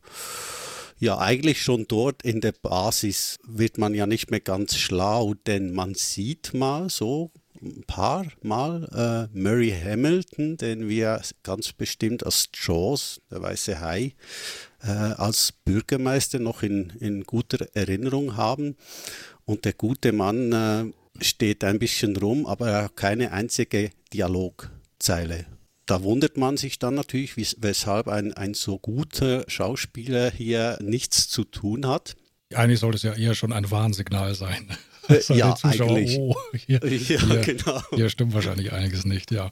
ja, 0.98 1.18
eigentlich 1.18 1.62
schon 1.62 1.86
dort 1.88 2.22
in 2.22 2.40
der 2.40 2.52
Basis 2.52 3.38
wird 3.46 3.78
man 3.78 3.94
ja 3.94 4.06
nicht 4.06 4.30
mehr 4.30 4.40
ganz 4.40 4.76
schlau, 4.76 5.34
denn 5.46 5.72
man 5.72 5.94
sieht 5.94 6.54
mal 6.54 6.88
so 6.88 7.30
ein 7.64 7.84
paar 7.86 8.26
Mal 8.42 9.28
äh, 9.32 9.38
Murray 9.38 9.72
Hamilton, 9.72 10.56
den 10.56 10.88
wir 10.88 11.20
ganz 11.42 11.72
bestimmt 11.72 12.24
als 12.24 12.48
Jaws, 12.54 13.20
der 13.30 13.42
weiße 13.42 13.80
Hai, 13.80 14.14
äh, 14.82 14.88
als 14.88 15.52
Bürgermeister 15.64 16.38
noch 16.38 16.62
in, 16.62 16.90
in 17.00 17.24
guter 17.24 17.66
Erinnerung 17.74 18.36
haben. 18.36 18.76
Und 19.44 19.64
der 19.64 19.72
gute 19.72 20.12
Mann 20.12 20.52
äh, 20.52 21.24
steht 21.24 21.64
ein 21.64 21.78
bisschen 21.78 22.16
rum, 22.16 22.46
aber 22.46 22.68
er 22.70 22.84
hat 22.84 22.96
keine 22.96 23.32
einzige 23.32 23.90
Dialogzeile. 24.12 25.46
Da 25.86 26.02
wundert 26.02 26.36
man 26.38 26.56
sich 26.56 26.78
dann 26.78 26.94
natürlich, 26.94 27.36
weshalb 27.58 28.08
ein, 28.08 28.32
ein 28.32 28.54
so 28.54 28.78
guter 28.78 29.44
Schauspieler 29.48 30.30
hier 30.30 30.78
nichts 30.80 31.28
zu 31.28 31.44
tun 31.44 31.86
hat. 31.86 32.16
Eigentlich 32.54 32.80
sollte 32.80 32.96
es 32.96 33.02
ja 33.02 33.12
eher 33.12 33.34
schon 33.34 33.52
ein 33.52 33.70
Warnsignal 33.70 34.34
sein. 34.34 34.68
Also 35.08 35.34
ja, 35.34 35.54
eigentlich. 35.62 36.16
Oh, 36.18 36.34
hier, 36.66 36.80
ja, 36.82 36.88
hier, 36.88 37.18
genau. 37.40 37.82
Hier 37.94 38.08
stimmt 38.08 38.34
wahrscheinlich 38.34 38.72
einiges 38.72 39.04
nicht, 39.04 39.30
ja. 39.30 39.50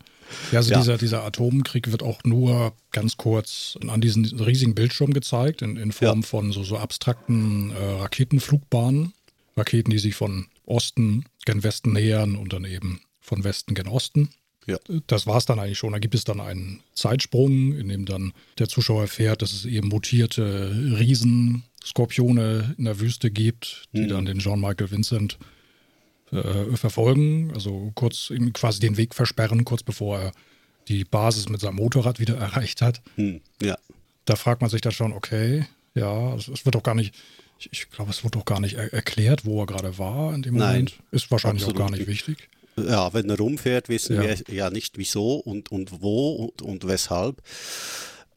Ja, 0.51 0.59
also 0.59 0.71
ja. 0.71 0.79
Dieser, 0.79 0.99
dieser 0.99 1.25
Atomkrieg 1.25 1.91
wird 1.91 2.03
auch 2.03 2.25
nur 2.25 2.73
ganz 2.91 3.17
kurz 3.17 3.77
an 3.87 4.01
diesen 4.01 4.25
riesigen 4.25 4.75
Bildschirm 4.75 5.13
gezeigt, 5.13 5.63
in, 5.63 5.77
in 5.77 5.93
Form 5.93 6.21
ja. 6.21 6.27
von 6.27 6.53
so, 6.53 6.63
so 6.65 6.79
abstrakten 6.79 7.73
äh, 7.73 7.85
Raketenflugbahnen. 8.01 9.13
Raketen, 9.57 9.91
die 9.91 9.99
sich 9.99 10.15
von 10.15 10.47
Osten 10.65 11.25
gen 11.45 11.63
Westen 11.63 11.93
nähern 11.93 12.37
und 12.37 12.53
dann 12.53 12.65
eben 12.65 13.01
von 13.21 13.45
Westen 13.45 13.75
gen 13.75 13.89
Osten. 13.89 14.31
Ja. 14.67 14.79
Das 15.07 15.27
war 15.27 15.39
es 15.39 15.45
dann 15.45 15.59
eigentlich 15.59 15.79
schon. 15.79 15.93
Da 15.93 15.99
gibt 15.99 16.15
es 16.15 16.25
dann 16.25 16.41
einen 16.41 16.81
Zeitsprung, 16.95 17.77
in 17.77 17.89
dem 17.89 18.07
dann 18.07 18.33
der 18.59 18.69
Zuschauer 18.69 19.03
erfährt, 19.03 19.43
dass 19.43 19.53
es 19.53 19.65
eben 19.65 19.89
mutierte 19.89 20.97
Riesenskorpione 21.83 22.75
in 22.79 22.85
der 22.85 23.01
Wüste 23.01 23.31
gibt, 23.31 23.85
die 23.93 24.03
mhm. 24.03 24.09
dann 24.09 24.25
den 24.25 24.39
Jean 24.39 24.61
Michael 24.61 24.91
Vincent 24.91 25.39
äh, 26.31 26.77
verfolgen, 26.77 27.53
also 27.55 27.93
kurz 27.95 28.31
ihm 28.31 28.53
quasi 28.53 28.81
den 28.81 28.97
Weg 28.97 29.15
versperren, 29.15 29.65
kurz 29.65 29.83
bevor 29.83 30.19
er 30.19 30.33
die 30.89 31.05
Basis 31.05 31.49
mit 31.49 31.61
seinem 31.61 31.77
Motorrad 31.77 32.21
wieder 32.21 32.37
erreicht 32.39 32.83
hat. 32.83 33.03
Mhm. 33.17 33.41
Ja. 33.61 33.77
Da 34.25 34.37
fragt 34.37 34.61
man 34.61 34.71
sich 34.71 34.81
dann 34.81 34.93
schon, 34.93 35.13
okay, 35.13 35.67
ja, 35.95 36.35
es, 36.35 36.49
es 36.49 36.65
wird 36.65 36.75
doch 36.75 36.83
gar 36.83 36.95
nicht, 36.95 37.15
ich, 37.59 37.69
ich 37.73 37.91
glaube, 37.91 38.11
es 38.11 38.25
wird 38.25 38.35
doch 38.35 38.45
gar 38.45 38.61
nicht 38.61 38.75
er 38.75 38.93
erklärt, 38.93 39.45
wo 39.45 39.61
er 39.61 39.67
gerade 39.67 39.99
war 39.99 40.35
in 40.35 40.43
dem 40.43 40.55
Nein, 40.55 40.69
Moment. 40.69 40.99
Ist 41.11 41.31
wahrscheinlich 41.31 41.65
auch 41.65 41.75
gar 41.75 41.91
nicht 41.91 42.07
wichtig. 42.07 42.49
Ja, 42.77 43.13
wenn 43.13 43.29
er 43.29 43.37
rumfährt, 43.37 43.91
wissen 43.91 44.17
ja. 44.17 44.23
wir 44.23 44.37
ja 44.49 44.71
nicht 44.71 44.97
wieso 44.97 45.35
und, 45.35 45.71
und 45.71 46.01
wo 46.01 46.37
und, 46.37 46.63
und 46.63 46.89
weshalb. 46.89 47.43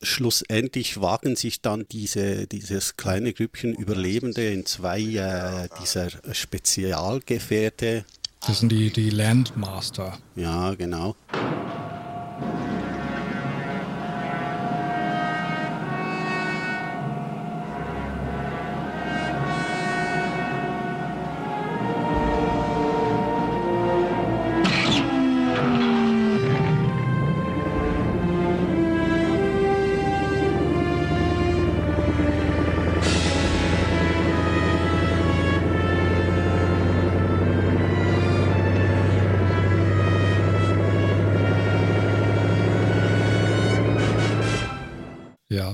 Schlussendlich 0.05 1.01
wagen 1.01 1.35
sich 1.35 1.62
dann 1.62 1.85
diese, 1.91 2.47
dieses 2.47 2.95
kleine 2.95 3.33
Grüppchen 3.33 3.74
Überlebende 3.74 4.47
in 4.47 4.65
zwei 4.65 5.01
äh, 5.01 5.67
dieser 5.81 6.09
Spezialgefährte. 6.31 8.05
Das 8.45 8.59
sind 8.59 8.71
die, 8.71 8.91
die 8.91 9.09
Landmaster. 9.09 10.17
Ja, 10.35 10.75
genau. 10.75 11.15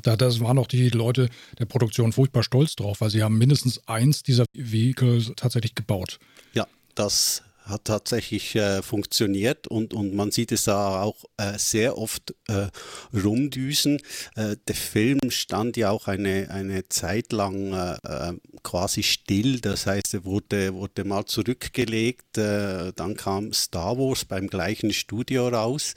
Da, 0.01 0.15
das 0.15 0.39
waren 0.39 0.57
auch 0.57 0.67
die 0.67 0.89
Leute 0.89 1.29
der 1.59 1.65
Produktion 1.65 2.11
furchtbar 2.13 2.43
stolz 2.43 2.75
drauf, 2.75 3.01
weil 3.01 3.09
sie 3.09 3.23
haben 3.23 3.37
mindestens 3.37 3.87
eins 3.87 4.23
dieser 4.23 4.45
Vehikel 4.53 5.33
tatsächlich 5.35 5.75
gebaut. 5.75 6.19
Ja, 6.53 6.67
das 6.95 7.43
hat 7.65 7.85
tatsächlich 7.85 8.55
äh, 8.55 8.81
funktioniert 8.81 9.67
und, 9.67 9.93
und 9.93 10.13
man 10.13 10.31
sieht 10.31 10.51
es 10.51 10.65
da 10.65 11.01
auch 11.01 11.23
äh, 11.37 11.57
sehr 11.57 11.97
oft 11.97 12.33
äh, 12.47 12.67
rumdüsen. 13.13 13.99
Äh, 14.35 14.57
der 14.67 14.75
Film 14.75 15.19
stand 15.29 15.77
ja 15.77 15.91
auch 15.91 16.07
eine, 16.07 16.49
eine 16.49 16.87
Zeit 16.89 17.31
lang 17.31 17.73
äh, 17.73 17.97
äh, 18.03 18.33
quasi 18.63 19.03
still, 19.03 19.59
das 19.59 19.85
heißt, 19.85 20.13
er 20.13 20.25
wurde, 20.25 20.73
wurde 20.73 21.03
mal 21.03 21.25
zurückgelegt, 21.25 22.37
dann 22.37 23.15
kam 23.17 23.53
Star 23.53 23.97
Wars 23.97 24.25
beim 24.25 24.47
gleichen 24.47 24.93
Studio 24.93 25.47
raus 25.47 25.93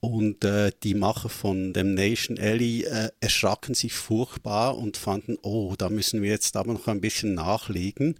und 0.00 0.44
äh, 0.44 0.70
die 0.82 0.94
Macher 0.94 1.28
von 1.28 1.72
dem 1.72 1.94
Nation 1.94 2.38
Alley 2.38 2.84
äh, 2.84 3.10
erschraken 3.20 3.74
sich 3.74 3.94
furchtbar 3.94 4.78
und 4.78 4.96
fanden, 4.96 5.36
oh, 5.42 5.74
da 5.76 5.88
müssen 5.88 6.22
wir 6.22 6.30
jetzt 6.30 6.56
aber 6.56 6.72
noch 6.72 6.86
ein 6.86 7.00
bisschen 7.00 7.34
nachlegen 7.34 8.16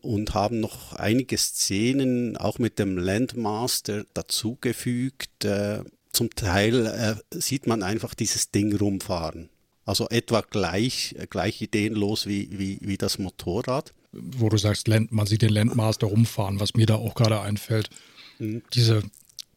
und 0.00 0.34
haben 0.34 0.60
noch 0.60 0.94
einige 0.94 1.36
Szenen 1.36 2.36
auch 2.36 2.58
mit 2.58 2.78
dem 2.78 2.96
Landmaster 2.96 4.04
dazugefügt. 4.14 5.44
Äh, 5.44 5.82
zum 6.12 6.30
Teil 6.30 6.86
äh, 6.86 7.38
sieht 7.38 7.66
man 7.66 7.82
einfach 7.82 8.14
dieses 8.14 8.50
Ding 8.50 8.74
rumfahren. 8.76 9.50
Also 9.84 10.08
etwa 10.08 10.40
gleich, 10.40 11.14
gleich 11.28 11.60
ideenlos 11.60 12.26
wie, 12.26 12.48
wie, 12.58 12.78
wie 12.80 12.96
das 12.96 13.18
Motorrad. 13.18 13.92
Wo 14.12 14.48
du 14.48 14.56
sagst, 14.56 14.88
man 14.88 15.26
sieht 15.26 15.42
den 15.42 15.50
Landmaster 15.50 16.06
rumfahren, 16.06 16.60
was 16.60 16.74
mir 16.74 16.86
da 16.86 16.94
auch 16.94 17.14
gerade 17.14 17.40
einfällt. 17.40 17.90
Mhm. 18.38 18.62
Diese 18.72 19.02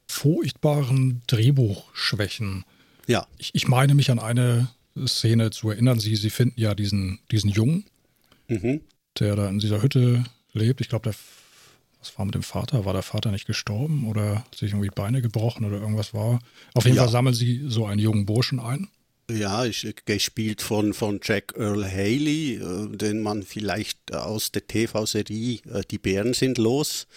furchtbaren 0.08 1.22
Drehbuchschwächen. 1.28 2.66
Ja. 3.08 3.28
Ich, 3.38 3.52
ich, 3.54 3.68
meine 3.68 3.94
mich 3.94 4.12
an 4.12 4.20
eine 4.20 4.70
Szene 5.06 5.52
zu 5.52 5.70
erinnern. 5.70 6.00
Sie, 6.00 6.16
sie 6.16 6.30
finden 6.30 6.60
ja 6.60 6.76
diesen, 6.76 7.20
diesen 7.32 7.50
Jungen, 7.50 7.86
mhm. 8.48 8.82
der 9.20 9.36
da 9.36 9.50
in 9.50 9.60
dieser 9.60 9.82
Hütte 9.82 10.24
lebt. 10.54 10.82
Ich 10.82 10.90
glaube, 10.90 11.04
der 11.04 11.16
was 12.00 12.18
war 12.18 12.26
mit 12.26 12.36
dem 12.36 12.44
Vater? 12.44 12.86
War 12.86 12.94
der 12.94 13.02
Vater 13.02 13.32
nicht 13.32 13.48
gestorben 13.48 14.08
oder 14.08 14.38
hat 14.38 14.56
sich 14.56 14.72
irgendwie 14.72 14.90
Beine 14.90 15.22
gebrochen 15.22 15.66
oder 15.66 15.78
irgendwas 15.80 16.14
war? 16.14 16.40
Auf 16.74 16.86
jeden 16.86 16.96
ja. 16.98 17.04
Fall 17.04 17.12
sammeln 17.12 17.36
sie 17.36 17.64
so 17.68 17.86
einen 17.86 18.00
jungen 18.00 18.26
Burschen 18.26 18.60
ein. 18.60 18.88
Ja, 19.30 19.66
ist 19.66 20.06
gespielt 20.06 20.62
von, 20.62 20.94
von 20.94 21.20
Jack 21.22 21.54
Earl 21.58 21.84
Haley, 21.84 22.56
äh, 22.56 22.96
den 22.96 23.22
man 23.22 23.44
vielleicht 23.44 24.14
aus 24.14 24.54
der 24.54 24.68
TV-Serie 24.68 25.60
äh, 25.70 25.82
Die 25.92 25.98
Bären 25.98 26.34
sind 26.34 26.58
los 26.58 27.08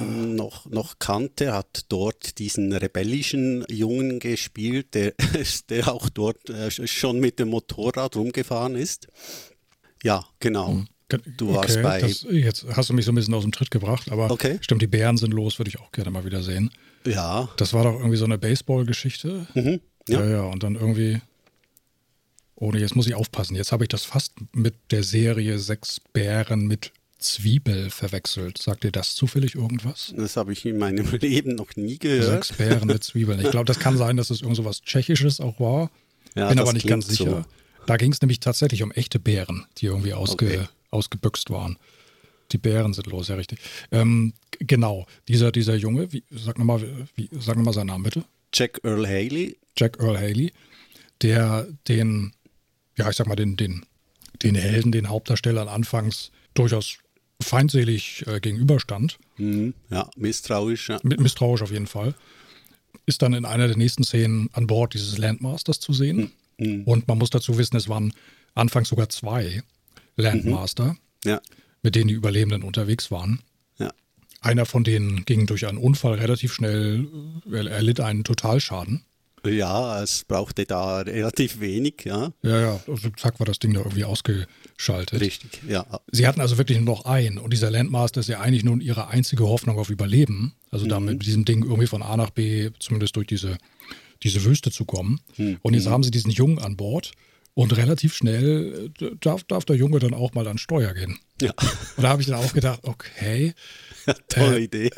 noch, 0.00 0.66
noch 0.66 0.98
kannte, 0.98 1.52
hat 1.52 1.86
dort 1.88 2.38
diesen 2.38 2.72
rebellischen 2.72 3.64
Jungen 3.68 4.18
gespielt, 4.18 4.94
der, 4.94 5.14
der 5.68 5.92
auch 5.92 6.08
dort 6.08 6.50
äh, 6.50 6.70
schon 6.70 7.20
mit 7.20 7.38
dem 7.38 7.48
Motorrad 7.48 8.16
rumgefahren 8.16 8.74
ist. 8.74 9.08
Ja, 10.02 10.24
genau. 10.40 10.68
Hm. 10.68 10.86
Du 11.36 11.50
okay, 11.50 11.56
warst 11.56 11.82
bei. 11.82 12.00
Das, 12.00 12.26
jetzt 12.30 12.66
hast 12.70 12.90
du 12.90 12.94
mich 12.94 13.04
so 13.04 13.12
ein 13.12 13.14
bisschen 13.14 13.34
aus 13.34 13.42
dem 13.42 13.52
Tritt 13.52 13.70
gebracht, 13.70 14.10
aber 14.10 14.30
okay. 14.30 14.58
stimmt, 14.60 14.82
die 14.82 14.86
Bären 14.86 15.16
sind 15.16 15.32
los, 15.32 15.58
würde 15.58 15.68
ich 15.68 15.78
auch 15.78 15.92
gerne 15.92 16.10
mal 16.10 16.24
wieder 16.24 16.42
sehen. 16.42 16.70
Ja. 17.06 17.48
Das 17.56 17.72
war 17.74 17.84
doch 17.84 17.94
irgendwie 17.94 18.16
so 18.16 18.24
eine 18.24 18.38
Baseball-Geschichte. 18.38 19.46
Mhm, 19.54 19.80
ja. 20.08 20.20
ja, 20.20 20.30
ja, 20.30 20.42
und 20.42 20.62
dann 20.62 20.74
irgendwie. 20.74 21.20
Oh 22.56 22.70
nee, 22.70 22.78
jetzt 22.78 22.96
muss 22.96 23.06
ich 23.06 23.14
aufpassen. 23.14 23.56
Jetzt 23.56 23.72
habe 23.72 23.84
ich 23.84 23.88
das 23.88 24.04
fast 24.04 24.32
mit 24.52 24.74
der 24.90 25.02
Serie 25.02 25.58
Sechs 25.58 26.00
Bären 26.00 26.66
mit 26.66 26.92
Zwiebel 27.24 27.90
verwechselt. 27.90 28.58
Sagt 28.58 28.84
dir 28.84 28.92
das 28.92 29.14
zufällig 29.14 29.54
irgendwas? 29.54 30.12
Das 30.16 30.36
habe 30.36 30.52
ich 30.52 30.64
in 30.64 30.78
meinem 30.78 31.10
Leben 31.20 31.54
noch 31.54 31.74
nie 31.76 31.98
gehört. 31.98 32.44
Sechs 32.44 32.56
Bären 32.56 32.86
mit 32.86 33.02
Zwiebeln. 33.02 33.40
Ich 33.40 33.50
glaube, 33.50 33.64
das 33.64 33.78
kann 33.78 33.96
sein, 33.96 34.16
dass 34.16 34.30
es 34.30 34.42
irgend 34.42 34.56
so 34.56 34.64
was 34.64 34.82
Tschechisches 34.82 35.40
auch 35.40 35.58
war. 35.58 35.90
Ja, 36.34 36.48
Bin 36.48 36.58
aber 36.58 36.72
nicht 36.72 36.86
ganz 36.86 37.08
sicher. 37.08 37.30
So. 37.30 37.44
Da 37.86 37.96
ging 37.96 38.12
es 38.12 38.20
nämlich 38.20 38.40
tatsächlich 38.40 38.82
um 38.82 38.92
echte 38.92 39.18
Bären, 39.18 39.66
die 39.78 39.86
irgendwie 39.86 40.14
ausge, 40.14 40.46
okay. 40.46 40.68
ausgebüxt 40.90 41.50
waren. 41.50 41.78
Die 42.52 42.58
Bären 42.58 42.92
sind 42.92 43.06
los, 43.06 43.28
ja 43.28 43.36
richtig. 43.36 43.58
Ähm, 43.90 44.34
genau, 44.58 45.06
dieser, 45.28 45.50
dieser 45.50 45.74
Junge, 45.74 46.12
wie, 46.12 46.24
sag 46.30 46.58
nochmal 46.58 46.80
noch 47.16 47.72
seinen 47.72 47.86
Namen 47.86 48.04
bitte. 48.04 48.24
Jack 48.52 48.80
Earl 48.84 49.06
Haley. 49.06 49.56
Jack 49.76 49.98
Earl 49.98 50.18
Haley, 50.18 50.52
der 51.22 51.66
den, 51.88 52.32
ja, 52.96 53.10
ich 53.10 53.16
sag 53.16 53.26
mal, 53.26 53.34
den, 53.34 53.56
den, 53.56 53.84
den 54.42 54.54
Helden, 54.54 54.92
den 54.92 55.08
Hauptdarstellern 55.08 55.68
anfangs 55.68 56.30
durchaus 56.54 56.98
feindselig 57.44 58.24
äh, 58.26 58.40
gegenüberstand. 58.40 59.18
Mhm, 59.36 59.74
ja, 59.90 60.08
misstrauisch. 60.16 60.88
Ja. 60.88 60.98
Misstrauisch 61.02 61.62
auf 61.62 61.70
jeden 61.70 61.86
Fall. 61.86 62.14
Ist 63.06 63.22
dann 63.22 63.34
in 63.34 63.44
einer 63.44 63.68
der 63.68 63.76
nächsten 63.76 64.04
Szenen 64.04 64.48
an 64.52 64.66
Bord 64.66 64.94
dieses 64.94 65.18
Landmasters 65.18 65.80
zu 65.80 65.92
sehen. 65.92 66.32
Mhm. 66.58 66.84
Und 66.84 67.08
man 67.08 67.18
muss 67.18 67.30
dazu 67.30 67.58
wissen, 67.58 67.76
es 67.76 67.88
waren 67.88 68.12
anfangs 68.54 68.88
sogar 68.88 69.08
zwei 69.08 69.62
Landmaster, 70.16 70.92
mhm. 71.24 71.30
ja. 71.30 71.40
mit 71.82 71.94
denen 71.94 72.08
die 72.08 72.14
Überlebenden 72.14 72.62
unterwegs 72.62 73.10
waren. 73.10 73.40
Ja. 73.78 73.92
Einer 74.40 74.66
von 74.66 74.84
denen 74.84 75.24
ging 75.24 75.46
durch 75.46 75.66
einen 75.66 75.78
Unfall 75.78 76.14
relativ 76.14 76.54
schnell, 76.54 77.06
er 77.50 77.70
erlitt 77.70 78.00
einen 78.00 78.24
Totalschaden. 78.24 79.04
Ja, 79.46 80.02
es 80.02 80.24
brauchte 80.24 80.64
da 80.64 81.00
relativ 81.00 81.60
wenig, 81.60 82.04
ja. 82.04 82.32
Ja, 82.42 82.60
ja, 82.60 82.80
also 82.88 83.10
zack 83.10 83.38
war 83.40 83.46
das 83.46 83.58
Ding 83.58 83.74
da 83.74 83.80
irgendwie 83.80 84.04
ausgeschaltet. 84.74 85.20
Richtig, 85.20 85.62
ja. 85.68 85.86
Sie 86.10 86.26
hatten 86.26 86.40
also 86.40 86.58
wirklich 86.58 86.78
nur 86.78 86.96
noch 86.96 87.04
einen 87.04 87.38
und 87.38 87.52
dieser 87.52 87.70
Landmaster 87.70 88.20
ist 88.20 88.28
ja 88.28 88.40
eigentlich 88.40 88.64
nun 88.64 88.80
ihre 88.80 89.08
einzige 89.08 89.46
Hoffnung 89.46 89.78
auf 89.78 89.90
Überleben. 89.90 90.54
Also 90.70 90.84
mhm. 90.84 90.90
da 90.90 91.00
mit 91.00 91.24
diesem 91.24 91.44
Ding 91.44 91.62
irgendwie 91.62 91.86
von 91.86 92.02
A 92.02 92.16
nach 92.16 92.30
B, 92.30 92.70
zumindest 92.78 93.16
durch 93.16 93.26
diese, 93.26 93.58
diese 94.22 94.44
Wüste 94.44 94.70
zu 94.70 94.84
kommen. 94.84 95.20
Mhm. 95.36 95.58
Und 95.62 95.74
jetzt 95.74 95.86
haben 95.86 96.02
sie 96.02 96.10
diesen 96.10 96.30
Jungen 96.30 96.58
an 96.58 96.76
Bord 96.76 97.12
und 97.54 97.76
relativ 97.76 98.14
schnell 98.14 98.90
äh, 99.00 99.10
darf, 99.20 99.44
darf 99.44 99.64
der 99.64 99.76
Junge 99.76 100.00
dann 100.00 100.14
auch 100.14 100.34
mal 100.34 100.46
an 100.48 100.58
Steuer 100.58 100.92
gehen. 100.92 101.18
Ja. 101.40 101.52
Und 101.96 102.02
da 102.02 102.08
habe 102.08 102.22
ich 102.22 102.28
dann 102.28 102.36
auch 102.36 102.52
gedacht, 102.52 102.80
okay, 102.82 103.54
Tolle 104.28 104.58
äh, 104.58 104.64
Idee. 104.64 104.90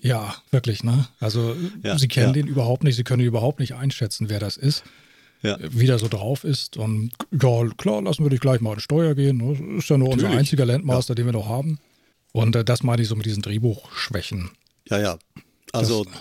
Ja, 0.00 0.34
wirklich, 0.50 0.84
ne? 0.84 1.08
Also 1.18 1.56
ja, 1.82 1.98
sie 1.98 2.08
kennen 2.08 2.28
ja. 2.28 2.32
den 2.32 2.46
überhaupt 2.46 2.84
nicht, 2.84 2.96
sie 2.96 3.04
können 3.04 3.22
überhaupt 3.22 3.60
nicht 3.60 3.74
einschätzen, 3.74 4.30
wer 4.30 4.40
das 4.40 4.56
ist. 4.56 4.84
Ja. 5.44 5.58
Wie 5.60 5.86
der 5.86 5.98
so 5.98 6.08
drauf 6.08 6.42
ist. 6.42 6.78
Und 6.78 7.12
ja, 7.30 7.68
klar, 7.76 8.02
lassen 8.02 8.24
wir 8.24 8.30
dich 8.30 8.40
gleich 8.40 8.62
mal 8.62 8.72
an 8.72 8.80
Steuer 8.80 9.14
gehen. 9.14 9.38
Das 9.38 9.60
ne? 9.60 9.76
ist 9.76 9.88
ja 9.90 9.98
nur 9.98 10.08
Natürlich. 10.08 10.24
unser 10.26 10.38
einziger 10.38 10.66
Landmaster, 10.66 11.14
den 11.14 11.26
wir 11.26 11.32
noch 11.32 11.48
haben. 11.48 11.78
Und 12.32 12.56
äh, 12.56 12.64
das 12.64 12.82
meine 12.82 13.02
ich 13.02 13.08
so 13.08 13.14
mit 13.14 13.26
diesen 13.26 13.42
Drehbuchschwächen. 13.42 14.50
Ja, 14.88 14.98
ja. 14.98 15.18
Also 15.72 16.04
das, 16.04 16.14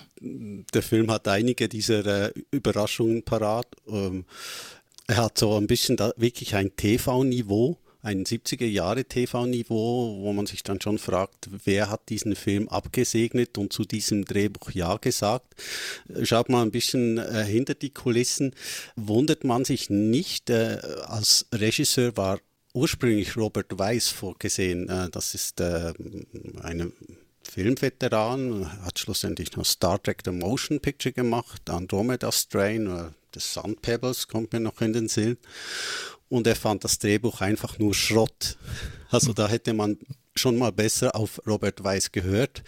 der 0.73 0.81
Film 0.83 1.09
hat 1.09 1.27
einige 1.27 1.69
dieser 1.69 2.05
äh, 2.27 2.33
Überraschungen 2.51 3.23
parat. 3.23 3.67
Ähm, 3.87 4.25
er 5.07 5.17
hat 5.17 5.37
so 5.37 5.55
ein 5.57 5.67
bisschen 5.67 5.95
da, 5.95 6.11
wirklich 6.17 6.55
ein 6.55 6.75
TV-Niveau 6.75 7.77
ein 8.03 8.25
70er 8.25 8.65
Jahre 8.65 9.05
TV-Niveau, 9.05 10.21
wo 10.21 10.33
man 10.33 10.45
sich 10.45 10.61
dann 10.61 10.81
schon 10.81 10.99
fragt, 10.99 11.49
wer 11.63 11.89
hat 11.89 12.09
diesen 12.09 12.35
Film 12.35 12.67
abgesegnet 12.67 13.57
und 13.57 13.71
zu 13.71 13.85
diesem 13.85 14.25
Drehbuch 14.25 14.71
Ja 14.71 14.97
gesagt. 14.97 15.55
Schaut 16.23 16.49
mal 16.49 16.61
ein 16.63 16.71
bisschen 16.71 17.17
äh, 17.17 17.45
hinter 17.45 17.75
die 17.75 17.91
Kulissen, 17.91 18.53
wundert 18.97 19.45
man 19.45 19.63
sich 19.63 19.89
nicht, 19.89 20.49
äh, 20.49 20.79
als 21.05 21.47
Regisseur 21.53 22.15
war 22.17 22.39
ursprünglich 22.73 23.37
Robert 23.37 23.77
Weiss 23.79 24.09
vorgesehen. 24.09 24.89
Äh, 24.89 25.09
das 25.09 25.33
ist 25.33 25.61
äh, 25.61 25.93
eine 26.61 26.91
Filmveteran, 27.49 28.83
hat 28.83 28.99
schlussendlich 28.99 29.55
noch 29.55 29.65
Star 29.65 30.01
Trek 30.03 30.23
The 30.25 30.31
Motion 30.31 30.81
Picture 30.81 31.13
gemacht, 31.13 31.69
Andromeda 31.69 32.31
Strain, 32.33 33.13
oder 33.33 33.33
The 33.33 33.39
Sun 33.39 33.75
Pebbles 33.81 34.27
kommt 34.27 34.53
mir 34.53 34.59
noch 34.59 34.81
in 34.81 34.93
den 34.93 35.07
Sinn 35.07 35.37
und 36.29 36.47
er 36.47 36.55
fand 36.55 36.83
das 36.83 36.99
Drehbuch 36.99 37.41
einfach 37.41 37.79
nur 37.79 37.93
Schrott. 37.93 38.57
Also 39.09 39.33
da 39.33 39.47
hätte 39.47 39.73
man 39.73 39.97
schon 40.35 40.57
mal 40.57 40.71
besser 40.71 41.15
auf 41.15 41.41
Robert 41.45 41.83
Weiss 41.83 42.11
gehört. 42.11 42.63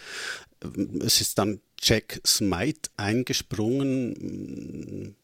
Es 1.00 1.20
ist 1.20 1.38
dann 1.38 1.60
Jack 1.80 2.20
Smite 2.26 2.90
eingesprungen. 2.96 5.16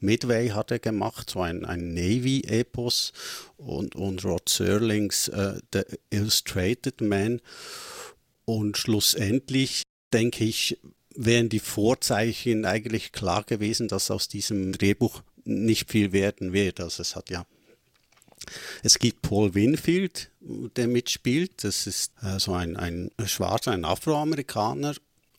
Midway 0.00 0.50
hat 0.50 0.70
er 0.70 0.78
gemacht, 0.78 1.30
so 1.30 1.40
ein, 1.40 1.64
ein 1.64 1.94
Navy-Epos 1.94 3.12
und, 3.56 3.96
und 3.96 4.24
Rod 4.24 4.48
Serlings 4.48 5.30
uh, 5.30 5.58
The 5.72 5.82
Illustrated 6.10 7.00
Man. 7.00 7.40
Und 8.44 8.76
schlussendlich, 8.76 9.82
denke 10.12 10.44
ich, 10.44 10.78
wären 11.14 11.48
die 11.48 11.60
Vorzeichen 11.60 12.64
eigentlich 12.64 13.12
klar 13.12 13.44
gewesen, 13.44 13.88
dass 13.88 14.10
aus 14.10 14.28
diesem 14.28 14.72
Drehbuch 14.72 15.22
nicht 15.44 15.90
viel 15.90 16.12
werden 16.12 16.52
wird. 16.52 16.80
Also 16.80 17.02
es 17.02 17.16
hat 17.16 17.30
ja 17.30 17.44
es 18.82 18.98
gibt 18.98 19.22
Paul 19.22 19.54
Winfield, 19.54 20.30
der 20.40 20.88
mitspielt. 20.88 21.64
Das 21.64 21.86
ist 21.86 22.12
äh, 22.22 22.38
so 22.38 22.52
ein, 22.52 22.76
ein 22.76 23.10
schwarzer, 23.24 23.72
ein 23.72 23.84
Afroamerikaner. 23.84 24.94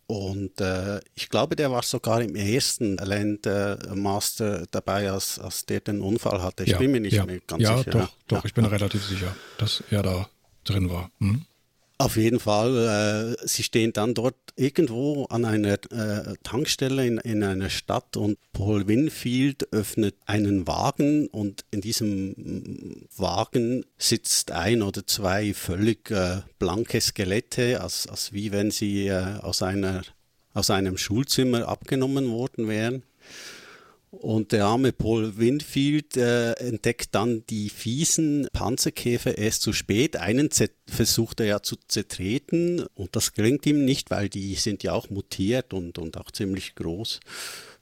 Und 0.08 0.62
äh, 0.62 1.00
ich 1.15 1.30
glaube, 1.30 1.56
der 1.56 1.71
war 1.71 1.82
sogar 1.82 2.21
im 2.21 2.36
ersten 2.36 2.97
Landmaster 2.97 4.67
dabei, 4.69 5.12
als, 5.12 5.39
als 5.39 5.65
der 5.65 5.80
den 5.80 6.02
Unfall 6.02 6.43
hatte. 6.43 6.63
Ich 6.63 6.71
ja, 6.71 6.78
bin 6.78 6.91
mir 6.91 7.02
nicht 7.02 7.13
ja, 7.13 7.26
mehr 7.26 7.39
ganz 7.47 7.63
ja, 7.63 7.78
sicher. 7.78 7.91
Doch, 7.91 8.10
doch, 8.28 8.38
ja, 8.38 8.45
ich 8.45 8.54
bin 8.54 8.65
relativ 8.65 9.04
sicher, 9.04 9.36
dass 9.58 9.84
er 9.89 10.04
da 10.04 10.30
drin 10.63 10.91
war. 10.91 11.10
Hm? 11.19 11.45
Auf 11.97 12.17
jeden 12.17 12.41
Fall. 12.41 13.38
Äh, 13.41 13.47
sie 13.47 13.63
stehen 13.63 13.93
dann 13.93 14.13
dort 14.13 14.36
irgendwo 14.58 15.25
an 15.25 15.45
einer 15.45 15.77
äh, 15.91 16.36
Tankstelle 16.43 17.08
in, 17.08 17.17
in 17.19 17.41
einer 17.41 17.69
Stadt 17.69 18.17
und 18.17 18.38
Paul 18.51 18.88
Winfield 18.88 19.71
öffnet 19.71 20.15
einen 20.25 20.67
Wagen 20.67 21.27
und 21.27 21.63
in 21.71 21.79
diesem 21.79 23.08
Wagen 23.15 23.86
sitzt 23.97 24.51
ein 24.51 24.81
oder 24.81 25.08
zwei 25.08 25.53
völlig 25.53 26.12
äh, 26.12 26.41
blanke 26.60 26.99
Skelette, 26.99 27.79
als, 27.79 28.08
als 28.08 28.34
wie 28.34 28.51
wenn 28.51 28.71
sie 28.71 29.08
äh, 29.08 29.39
aus, 29.41 29.62
einer, 29.62 30.01
aus 30.53 30.69
einem 30.71 30.97
Schulzimmer 30.97 31.65
abgenommen 31.65 32.29
worden 32.29 32.67
wären. 32.67 33.03
Und 34.12 34.54
der 34.54 34.65
arme 34.65 34.94
Paul 34.94 35.38
Winfield 35.38 36.15
äh, 36.15 36.54
entdeckt 36.54 37.10
dann 37.13 37.44
die 37.50 37.70
fiesen 37.70 38.48
Panzerkäfer 38.54 39.38
erst 39.38 39.62
zu 39.62 39.74
spät. 39.74 40.15
Einen 40.15 40.50
versucht 40.88 41.41
er 41.41 41.46
ja 41.46 41.62
zu 41.62 41.76
zertreten 41.88 42.86
und 42.94 43.15
das 43.15 43.34
gelingt 43.34 43.65
ihm 43.65 43.84
nicht, 43.84 44.12
weil 44.12 44.30
die 44.30 44.56
sind 44.56 44.84
ja 44.84 44.94
auch 44.94 45.10
mutiert 45.10 45.74
und, 45.74 45.98
und 45.98 46.18
auch 46.18 46.32
ziemlich 46.32 46.76
groß. 46.76 47.20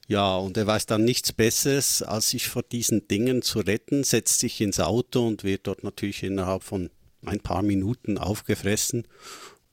Ja, 0.07 0.35
und 0.35 0.57
er 0.57 0.67
weiß 0.67 0.85
dann 0.85 1.05
nichts 1.05 1.31
Besseres, 1.31 2.01
als 2.01 2.29
sich 2.29 2.47
vor 2.47 2.63
diesen 2.63 3.07
Dingen 3.07 3.41
zu 3.41 3.59
retten, 3.59 4.03
setzt 4.03 4.39
sich 4.39 4.59
ins 4.59 4.79
Auto 4.79 5.25
und 5.25 5.43
wird 5.43 5.67
dort 5.67 5.83
natürlich 5.83 6.23
innerhalb 6.23 6.63
von 6.63 6.89
ein 7.25 7.39
paar 7.39 7.61
Minuten 7.61 8.17
aufgefressen. 8.17 9.07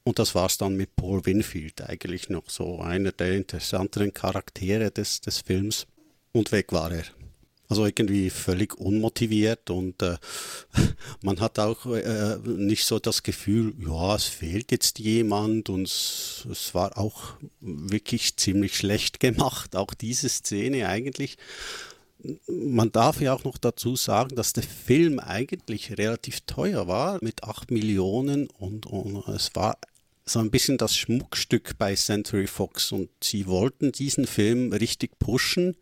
Und 0.05 0.19
das 0.19 0.35
war 0.35 0.47
es 0.47 0.57
dann 0.57 0.77
mit 0.77 0.97
Paul 0.97 1.27
Winfield, 1.27 1.83
eigentlich 1.83 2.29
noch 2.29 2.49
so 2.49 2.81
einer 2.81 3.13
der 3.13 3.35
interessanteren 3.35 4.15
Charaktere 4.15 4.91
des, 4.91 5.21
des 5.21 5.41
Films 5.41 5.87
und 6.33 6.53
weg 6.53 6.73
war 6.73 6.93
er. 6.93 7.05
Also 7.69 7.87
irgendwie 7.87 8.31
völlig 8.31 8.75
unmotiviert 8.81 9.71
und 9.71 10.03
äh, 10.03 10.17
man 11.23 11.39
hat 11.39 11.61
auch 11.61 11.87
äh, 11.87 12.37
nicht 12.45 12.85
so 12.85 12.99
das 12.99 13.23
Gefühl, 13.23 13.75
ja, 13.79 14.17
es 14.17 14.25
fehlt 14.25 14.73
jetzt 14.73 14.99
jemand 14.99 15.69
und 15.69 15.87
es, 15.87 16.49
es, 16.51 16.75
war 16.75 16.99
auch 16.99 17.35
wirklich 17.61 18.37
ziemlich 18.37 18.77
schlecht 18.77 19.21
gemacht, 19.21 19.77
auch 19.77 19.95
diese 19.95 20.29
Szene 20.29 20.89
eigentlich. 20.89 21.39
Man 22.49 22.91
darf 22.91 23.21
ja 23.21 23.35
auch 23.35 23.45
noch 23.45 23.57
dazu 23.57 23.95
sagen, 23.95 24.35
dass 24.35 24.53
der 24.53 24.65
Film 24.65 25.21
eigentlich 25.21 25.97
relativ 25.97 26.41
teuer 26.41 26.89
war 26.89 27.19
mit 27.23 27.45
8 27.45 27.71
Millionen 27.71 28.49
und, 28.49 28.87
und 28.87 29.29
es 29.29 29.55
war 29.55 29.79
so 30.25 30.39
ein 30.39 30.51
bisschen 30.51 30.79
das 30.79 30.97
Schmuckstück 30.97 31.77
bei 31.79 31.95
Century 31.95 32.47
Fox 32.47 32.93
und 32.93 33.11
sie 33.23 33.47
wollten 33.47 33.93
diesen 33.93 34.27
Film 34.27 34.73
richtig 34.73 35.19
pushen. 35.19 35.77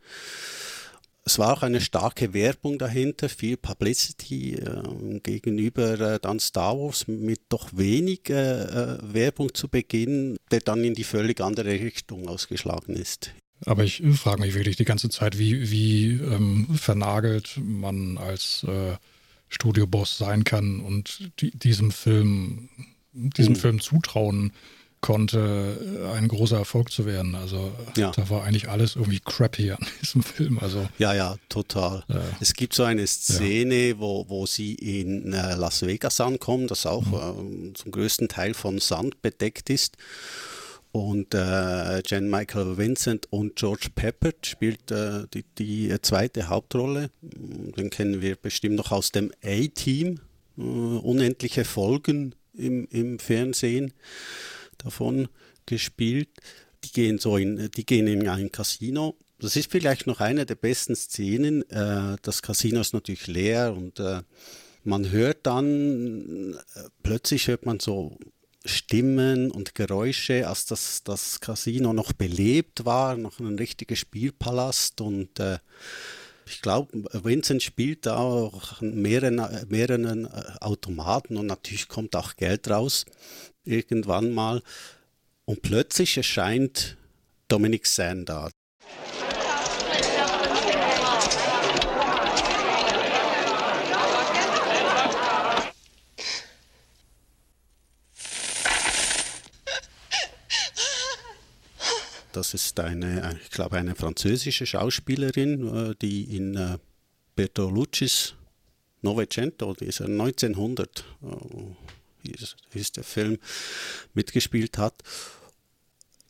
Es 1.25 1.39
war 1.39 1.53
auch 1.53 1.63
eine 1.63 1.83
starke 1.83 2.33
Werbung 2.33 2.79
dahinter, 2.79 3.29
viel 3.29 3.59
Publicity 3.59 4.55
äh, 4.55 5.21
gegenüber 5.21 6.15
äh, 6.15 6.19
dann 6.19 6.41
Star 6.41 6.79
Wars 6.79 7.07
mit 7.07 7.41
doch 7.51 7.69
wenig 7.75 8.31
äh, 8.31 8.63
äh, 8.63 8.99
Werbung 9.03 9.53
zu 9.53 9.69
Beginn, 9.69 10.39
der 10.51 10.61
dann 10.61 10.83
in 10.85 10.95
die 10.95 11.05
völlig 11.05 11.43
andere 11.43 11.69
Richtung 11.69 12.29
ausgeschlagen 12.29 12.97
ist. 12.97 13.33
Aber 13.67 13.85
ich 13.85 14.03
frage 14.15 14.41
mich 14.41 14.55
wirklich 14.55 14.77
die 14.77 14.87
ganze 14.87 15.11
Zeit, 15.11 15.39
wie, 15.39 15.71
wie 15.71 16.13
ähm, 16.13 16.69
vernagelt 16.75 17.61
man 17.63 18.17
als 18.17 18.65
äh, 18.65 18.97
Studioboss 19.49 20.17
sein 20.17 20.45
kann 20.45 20.81
und 20.81 21.31
die, 21.41 21.51
diesem 21.51 21.91
Film 21.91 22.69
diesem 23.19 23.55
mhm. 23.55 23.59
Film 23.59 23.81
zutrauen 23.81 24.53
konnte, 25.01 26.11
ein 26.15 26.27
großer 26.29 26.59
Erfolg 26.59 26.91
zu 26.91 27.07
werden. 27.07 27.35
Also 27.35 27.73
ja. 27.97 28.11
da 28.11 28.29
war 28.31 28.45
eigentlich 28.45 28.69
alles 28.69 28.97
irgendwie 28.97 29.21
crappy 29.21 29.71
an 29.71 29.79
diesem 30.03 30.23
Film. 30.23 30.59
Also, 30.59 30.89
ja, 30.99 31.15
ja, 31.15 31.37
total. 31.49 32.03
Äh, 32.09 32.19
es 32.41 32.55
gibt 32.55 32.75
so 32.75 32.83
eine 32.83 33.07
Szene, 33.07 33.91
ja. 33.91 33.99
wo, 33.99 34.25
wo 34.29 34.47
sie 34.47 34.75
in 34.75 35.33
äh, 35.33 35.55
Las 35.55 35.87
Vegas 35.87 36.21
ankommen, 36.21 36.67
das 36.67 36.87
auch 36.87 37.07
mhm. 37.07 37.71
äh, 37.71 37.73
zum 37.75 37.93
größten 37.93 38.29
Teil 38.29 38.55
von 38.55 38.79
Sand 38.79 39.23
bedeckt 39.23 39.71
ist. 39.71 39.97
Und 40.91 41.35
äh, 41.35 42.03
Jan 42.05 42.31
Michael 42.31 42.79
Vincent 42.79 43.31
und 43.31 43.57
George 43.57 43.89
Peppert 43.95 44.47
spielt 44.47 44.91
äh, 44.91 45.27
die, 45.33 45.45
die 45.59 45.95
zweite 46.01 46.49
Hauptrolle. 46.49 47.11
Den 47.21 47.91
kennen 47.91 48.23
wir 48.23 48.37
bestimmt 48.37 48.77
noch 48.77 48.91
aus 48.91 49.13
dem 49.13 49.31
A-Team 49.45 50.19
äh, 50.57 50.63
unendliche 50.63 51.65
Folgen 51.65 52.35
im, 52.59 52.87
im 52.91 53.19
Fernsehen 53.19 53.93
davon 54.79 55.29
gespielt. 55.67 56.29
Die 56.85 56.93
gehen 56.93 57.19
so 57.19 57.37
in, 57.37 57.71
die 57.71 57.87
gehen 57.87 58.07
in 58.07 58.29
ein 58.29 58.53
Casino. 58.53 59.17
Das 59.41 59.57
ist 59.57 59.71
vielleicht 59.71 60.07
noch 60.07 60.21
eine 60.21 60.47
der 60.47 60.55
besten 60.57 60.97
Szenen. 60.97 61.69
Äh, 61.71 62.17
das 62.23 62.43
Casino 62.43 62.81
ist 62.81 62.95
natürlich 62.95 63.27
leer 63.27 63.75
und 63.77 64.01
äh, 64.01 64.23
man 64.85 65.11
hört 65.11 65.47
dann, 65.47 66.55
äh, 66.75 66.89
plötzlich 67.03 67.49
hört 67.49 67.67
man 67.67 67.81
so 67.81 68.19
Stimmen 68.65 69.51
und 69.51 69.75
Geräusche, 69.75 70.49
als 70.49 70.67
das, 70.67 71.03
das 71.05 71.41
Casino 71.41 71.93
noch 71.93 72.13
belebt 72.13 72.85
war, 72.85 73.17
noch 73.17 73.39
ein 73.39 73.59
richtiger 73.59 73.97
Spielpalast 73.97 75.01
und 75.01 75.39
äh, 75.41 75.59
ich 76.49 76.63
glaube, 76.63 77.05
Vincent 77.13 77.63
spielt 77.63 78.07
da 78.07 78.17
auch 78.17 78.81
mehreren, 78.81 79.41
mehreren 79.69 80.27
äh, 80.27 80.29
Automaten 80.61 81.37
und 81.37 81.47
natürlich 81.47 81.89
kommt 81.89 82.17
auch 82.17 82.37
Geld 82.37 82.69
raus 82.69 83.05
irgendwann 83.65 84.33
mal. 84.33 84.63
Und 85.45 85.63
plötzlich 85.63 86.17
erscheint 86.17 86.97
Dominic 87.49 87.87
Sand 87.87 88.31
Das 102.33 102.55
ist 102.55 102.79
eine, 102.81 103.39
ich 103.43 103.51
glaube, 103.51 103.77
eine 103.77 103.95
französische 103.95 104.67
Schauspielerin, 104.67 105.91
äh, 105.91 105.95
die 106.01 106.37
in 106.37 106.57
äh, 106.57 106.79
Bertoluccis 107.35 108.35
Novecento, 109.01 109.75
dieser 109.75 110.07
1900 110.07 111.05
ist 112.75 112.97
der 112.97 113.05
Film, 113.05 113.39
mitgespielt 114.13 114.77
hat. 114.79 114.95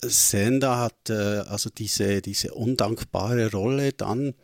Sender 0.03 0.79
hat 0.79 1.11
äh, 1.11 1.41
also 1.49 1.71
diese, 1.71 2.23
diese 2.23 2.55
undankbare 2.55 3.51
Rolle 3.51 3.93
dann 3.93 4.35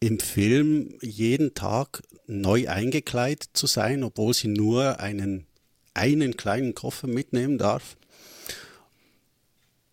im 0.00 0.18
Film 0.18 0.94
jeden 1.02 1.54
Tag 1.54 2.02
neu 2.26 2.68
eingekleidet 2.68 3.50
zu 3.52 3.66
sein, 3.66 4.02
obwohl 4.02 4.34
sie 4.34 4.48
nur 4.48 5.00
einen, 5.00 5.46
einen 5.94 6.36
kleinen 6.36 6.74
Koffer 6.74 7.06
mitnehmen 7.06 7.58
darf. 7.58 7.96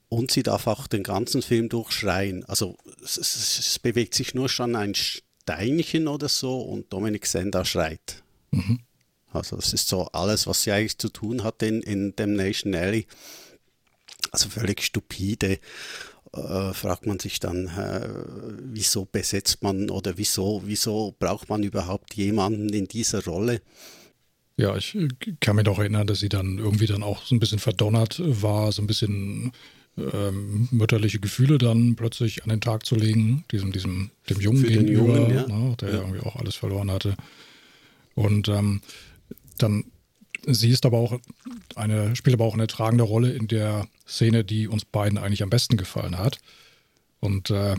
Und 0.09 0.31
sie 0.31 0.43
darf 0.43 0.65
auch 0.65 0.87
den 0.87 1.03
ganzen 1.03 1.41
Film 1.43 1.69
durchschreien. 1.69 2.43
Also 2.45 2.77
es, 3.03 3.17
es, 3.17 3.59
es 3.59 3.79
bewegt 3.79 4.15
sich 4.15 4.33
nur 4.33 4.49
schon 4.49 4.75
ein 4.75 4.95
Steinchen 4.95 6.07
oder 6.07 6.27
so 6.27 6.61
und 6.61 6.91
Dominik 6.91 7.27
Sender 7.27 7.63
schreit. 7.63 8.23
Mhm. 8.51 8.79
Also 9.31 9.55
das 9.55 9.73
ist 9.73 9.87
so 9.87 10.07
alles, 10.07 10.47
was 10.47 10.63
sie 10.63 10.71
eigentlich 10.71 10.97
zu 10.97 11.09
tun 11.09 11.43
hat 11.43 11.61
in, 11.61 11.81
in 11.81 12.15
dem 12.15 12.33
Nation 12.33 12.73
Alley. 12.73 13.05
Also 14.31 14.49
völlig 14.49 14.83
stupide. 14.83 15.59
Äh, 16.33 16.73
fragt 16.73 17.07
man 17.07 17.19
sich 17.19 17.39
dann, 17.39 17.67
äh, 17.67 18.07
wieso 18.61 19.05
besetzt 19.05 19.63
man 19.63 19.89
oder 19.89 20.17
wieso, 20.17 20.61
wieso 20.65 21.15
braucht 21.17 21.49
man 21.49 21.63
überhaupt 21.63 22.13
jemanden 22.15 22.69
in 22.69 22.87
dieser 22.87 23.23
Rolle? 23.25 23.61
Ja, 24.55 24.75
ich 24.75 24.95
kann 25.39 25.55
mich 25.55 25.65
doch 25.65 25.79
erinnern, 25.79 26.05
dass 26.05 26.19
sie 26.19 26.29
dann 26.29 26.59
irgendwie 26.59 26.85
dann 26.85 27.01
auch 27.01 27.23
so 27.23 27.33
ein 27.33 27.39
bisschen 27.39 27.59
verdonnert 27.59 28.21
war, 28.23 28.71
so 28.71 28.83
ein 28.83 28.87
bisschen 28.87 29.53
ähm, 30.13 30.67
mütterliche 30.71 31.19
Gefühle 31.19 31.57
dann 31.57 31.95
plötzlich 31.95 32.43
an 32.43 32.49
den 32.49 32.61
Tag 32.61 32.85
zu 32.85 32.95
legen, 32.95 33.45
diesem, 33.51 33.71
diesem, 33.71 34.11
dem 34.29 34.39
Jungen 34.39 34.61
Für 34.61 34.67
gegenüber, 34.67 35.17
Jungen, 35.17 35.35
ja. 35.35 35.47
ne, 35.47 35.75
der 35.79 35.89
ja. 35.89 35.95
irgendwie 35.99 36.19
auch 36.21 36.35
alles 36.35 36.55
verloren 36.55 36.91
hatte. 36.91 37.15
Und 38.15 38.47
ähm, 38.47 38.81
dann 39.57 39.85
sie 40.45 40.69
ist 40.69 40.85
aber 40.85 40.97
auch 40.97 41.19
eine, 41.75 42.15
spielt 42.15 42.35
aber 42.35 42.45
auch 42.45 42.53
eine 42.53 42.67
tragende 42.67 43.03
Rolle 43.03 43.31
in 43.31 43.47
der 43.47 43.87
Szene, 44.07 44.43
die 44.43 44.67
uns 44.67 44.85
beiden 44.85 45.17
eigentlich 45.17 45.43
am 45.43 45.49
besten 45.49 45.77
gefallen 45.77 46.17
hat. 46.17 46.39
Und 47.19 47.49
äh, 47.49 47.75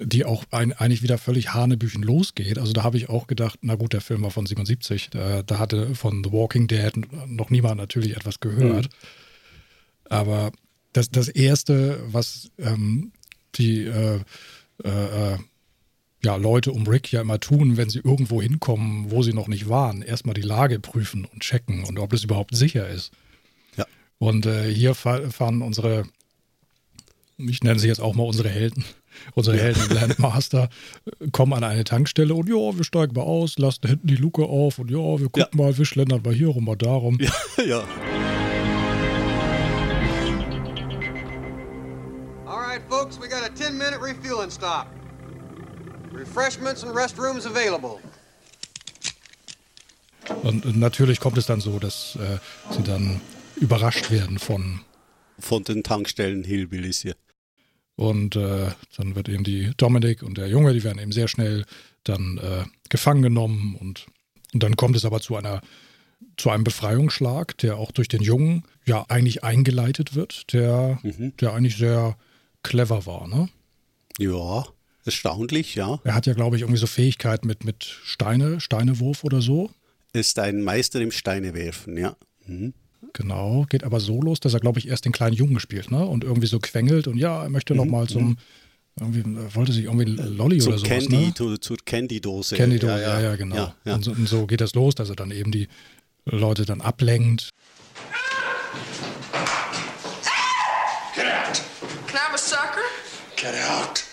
die 0.00 0.24
auch 0.24 0.44
ein, 0.50 0.72
eigentlich 0.72 1.02
wieder 1.02 1.18
völlig 1.18 1.54
Hanebüchen 1.54 2.02
losgeht. 2.02 2.58
Also 2.58 2.72
da 2.72 2.84
habe 2.84 2.96
ich 2.96 3.08
auch 3.08 3.26
gedacht, 3.26 3.58
na 3.62 3.74
gut, 3.74 3.92
der 3.92 4.00
Film 4.00 4.22
war 4.22 4.30
von 4.30 4.46
77, 4.46 5.10
da, 5.10 5.42
da 5.42 5.58
hatte 5.58 5.94
von 5.94 6.22
The 6.22 6.32
Walking 6.32 6.68
Dead 6.68 6.92
noch 7.26 7.50
niemand 7.50 7.78
natürlich 7.78 8.16
etwas 8.16 8.38
gehört. 8.40 8.86
Mhm. 8.86 8.90
Aber 10.08 10.52
das, 10.98 11.10
das 11.10 11.28
Erste, 11.28 12.02
was 12.06 12.50
ähm, 12.58 13.12
die 13.54 13.84
äh, 13.84 14.20
äh, 14.84 15.32
äh, 15.32 15.38
ja, 16.24 16.34
Leute 16.34 16.72
um 16.72 16.86
Rick 16.86 17.12
ja 17.12 17.20
immer 17.20 17.38
tun, 17.38 17.76
wenn 17.76 17.88
sie 17.88 18.00
irgendwo 18.00 18.42
hinkommen, 18.42 19.10
wo 19.10 19.22
sie 19.22 19.32
noch 19.32 19.46
nicht 19.46 19.68
waren, 19.68 20.02
erstmal 20.02 20.34
die 20.34 20.42
Lage 20.42 20.80
prüfen 20.80 21.24
und 21.24 21.40
checken 21.40 21.84
und 21.84 21.98
ob 22.00 22.12
es 22.12 22.24
überhaupt 22.24 22.56
sicher 22.56 22.88
ist. 22.88 23.12
Ja. 23.76 23.86
Und 24.18 24.46
äh, 24.46 24.72
hier 24.72 24.96
fahren 24.96 25.62
unsere, 25.62 26.04
ich 27.36 27.62
nenne 27.62 27.78
sie 27.78 27.86
jetzt 27.86 28.00
auch 28.00 28.16
mal 28.16 28.24
unsere 28.24 28.48
Helden, 28.48 28.84
unsere 29.34 29.56
ja. 29.56 29.62
Helden 29.62 29.94
Landmaster, 29.94 30.68
äh, 31.20 31.30
kommen 31.30 31.52
an 31.52 31.62
eine 31.62 31.84
Tankstelle 31.84 32.34
und 32.34 32.48
ja, 32.48 32.76
wir 32.76 32.84
steigen 32.84 33.14
mal 33.14 33.22
aus, 33.22 33.56
lassen 33.56 33.86
hinten 33.86 34.08
die 34.08 34.16
Luke 34.16 34.42
auf 34.42 34.80
und 34.80 34.90
ja, 34.90 35.20
wir 35.20 35.28
gucken 35.28 35.58
ja. 35.58 35.64
mal, 35.64 35.78
wir 35.78 35.84
schlendern 35.84 36.22
mal 36.22 36.34
hier 36.34 36.48
rum, 36.48 36.64
mal 36.64 36.76
darum. 36.76 37.20
Ja, 37.20 37.32
ja. 37.64 38.37
10-minute 43.78 44.00
refueling 44.00 44.50
stop. 44.50 44.86
Refreshments 46.12 46.82
and 46.82 46.94
restrooms 46.94 47.46
available. 47.46 48.00
Und 50.42 50.76
natürlich 50.76 51.20
kommt 51.20 51.38
es 51.38 51.46
dann 51.46 51.60
so, 51.60 51.78
dass 51.78 52.16
äh, 52.16 52.38
sie 52.74 52.82
dann 52.82 53.20
überrascht 53.56 54.10
werden 54.10 54.38
von 54.38 54.80
von 55.38 55.62
den 55.62 55.84
Tankstellen 55.84 56.42
Hillbillies 56.42 57.02
hier. 57.02 57.14
Und 57.94 58.34
äh, 58.34 58.70
dann 58.96 59.14
wird 59.14 59.28
eben 59.28 59.44
die 59.44 59.72
Dominic 59.76 60.22
und 60.22 60.36
der 60.36 60.48
Junge, 60.48 60.72
die 60.72 60.82
werden 60.82 60.98
eben 60.98 61.12
sehr 61.12 61.28
schnell 61.28 61.64
dann 62.02 62.38
äh, 62.38 62.64
gefangen 62.88 63.22
genommen 63.22 63.76
und, 63.78 64.06
und 64.52 64.62
dann 64.62 64.76
kommt 64.76 64.96
es 64.96 65.04
aber 65.04 65.20
zu 65.20 65.36
einer 65.36 65.60
zu 66.36 66.50
einem 66.50 66.64
Befreiungsschlag, 66.64 67.56
der 67.58 67.76
auch 67.76 67.92
durch 67.92 68.08
den 68.08 68.22
Jungen 68.22 68.64
ja 68.84 69.04
eigentlich 69.08 69.44
eingeleitet 69.44 70.16
wird, 70.16 70.52
der, 70.52 70.98
mhm. 71.02 71.36
der 71.36 71.52
eigentlich 71.52 71.76
sehr 71.76 72.16
clever 72.64 73.06
war, 73.06 73.28
ne? 73.28 73.48
Ja, 74.18 74.66
erstaunlich, 75.04 75.74
ja. 75.76 76.00
Er 76.04 76.14
hat 76.14 76.26
ja, 76.26 76.34
glaube 76.34 76.56
ich, 76.56 76.62
irgendwie 76.62 76.80
so 76.80 76.86
Fähigkeiten 76.86 77.46
mit, 77.46 77.64
mit 77.64 77.84
Steine, 77.84 78.60
Steinewurf 78.60 79.24
oder 79.24 79.40
so. 79.40 79.70
Ist 80.12 80.38
ein 80.38 80.62
Meister 80.62 81.00
im 81.00 81.12
Steinewerfen, 81.12 81.96
ja. 81.96 82.16
Mhm. 82.46 82.74
Genau, 83.12 83.64
geht 83.68 83.84
aber 83.84 84.00
so 84.00 84.20
los, 84.20 84.40
dass 84.40 84.54
er, 84.54 84.60
glaube 84.60 84.80
ich, 84.80 84.88
erst 84.88 85.04
den 85.04 85.12
kleinen 85.12 85.34
Jungen 85.34 85.60
spielt, 85.60 85.90
ne? 85.90 86.04
Und 86.04 86.24
irgendwie 86.24 86.48
so 86.48 86.58
quengelt 86.58 87.06
und 87.06 87.16
ja, 87.16 87.44
er 87.44 87.48
möchte 87.48 87.74
mhm. 87.74 87.78
nochmal 87.78 88.08
zum, 88.08 88.30
mhm. 88.30 88.36
irgendwie, 89.00 89.54
wollte 89.54 89.72
sich 89.72 89.84
irgendwie 89.84 90.04
Lolli 90.04 90.58
Zum 90.58 90.72
oder 90.72 90.78
sowas, 90.78 90.88
Candy, 90.88 91.26
ne? 91.26 91.34
zu, 91.34 91.56
zur 91.58 91.76
Candy-Dose. 91.84 92.56
Candy-Dose, 92.56 92.92
ja, 92.92 93.00
ja, 93.00 93.20
ja, 93.20 93.36
genau. 93.36 93.56
Ja, 93.56 93.76
ja. 93.84 93.94
Und, 93.94 94.04
so, 94.04 94.10
und 94.10 94.28
so 94.28 94.46
geht 94.46 94.60
das 94.60 94.74
los, 94.74 94.96
dass 94.96 95.08
er 95.10 95.16
dann 95.16 95.30
eben 95.30 95.52
die 95.52 95.68
Leute 96.24 96.64
dann 96.64 96.80
ablenkt. 96.80 97.50
Get 101.10 101.24
out. 101.24 101.62
Can 103.36 103.54
I 103.54 104.07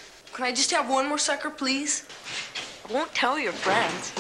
just 0.51 0.71
have 0.71 0.89
one 0.89 1.07
more 1.07 1.17
sucker, 1.17 1.49
please? 1.49 2.03
I 2.89 2.93
won't 2.93 3.13
tell 3.13 3.39
your 3.39 3.53
friends. 3.53 4.11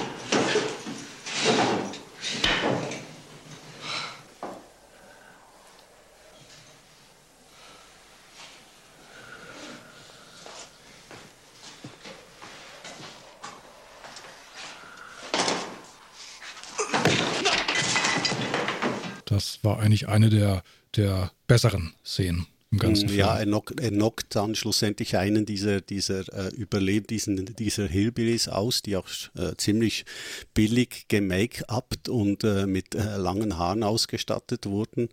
Das 19.25 19.59
war 19.63 19.79
eigentlich 19.79 20.07
eine 20.07 20.29
der, 20.29 20.63
der 20.95 21.31
besseren 21.47 21.93
Szenen 22.05 22.47
im 22.75 22.79
ganzen 22.79 23.09
Film. 23.09 23.19
Ja, 23.19 23.37
er 23.37 23.45
knockt, 23.45 23.79
er 23.79 23.91
knockt 23.91 24.35
dann 24.35 24.55
schlussendlich 24.55 25.17
einen 25.17 25.45
dieser, 25.45 25.81
dieser 25.81 26.21
äh, 26.33 26.53
Überleb 26.55 27.07
diesen, 27.07 27.55
dieser 27.55 27.87
Hillbillies 27.87 28.47
aus, 28.47 28.81
die 28.81 28.97
auch 28.97 29.07
äh, 29.35 29.55
ziemlich 29.57 30.05
billig 30.53 31.05
gemake-upt 31.07 32.09
und 32.09 32.43
äh, 32.43 32.65
mit 32.67 32.95
äh, 32.95 33.17
langen 33.17 33.57
Haaren 33.57 33.83
ausgestattet 33.83 34.65
wurden. 34.65 35.09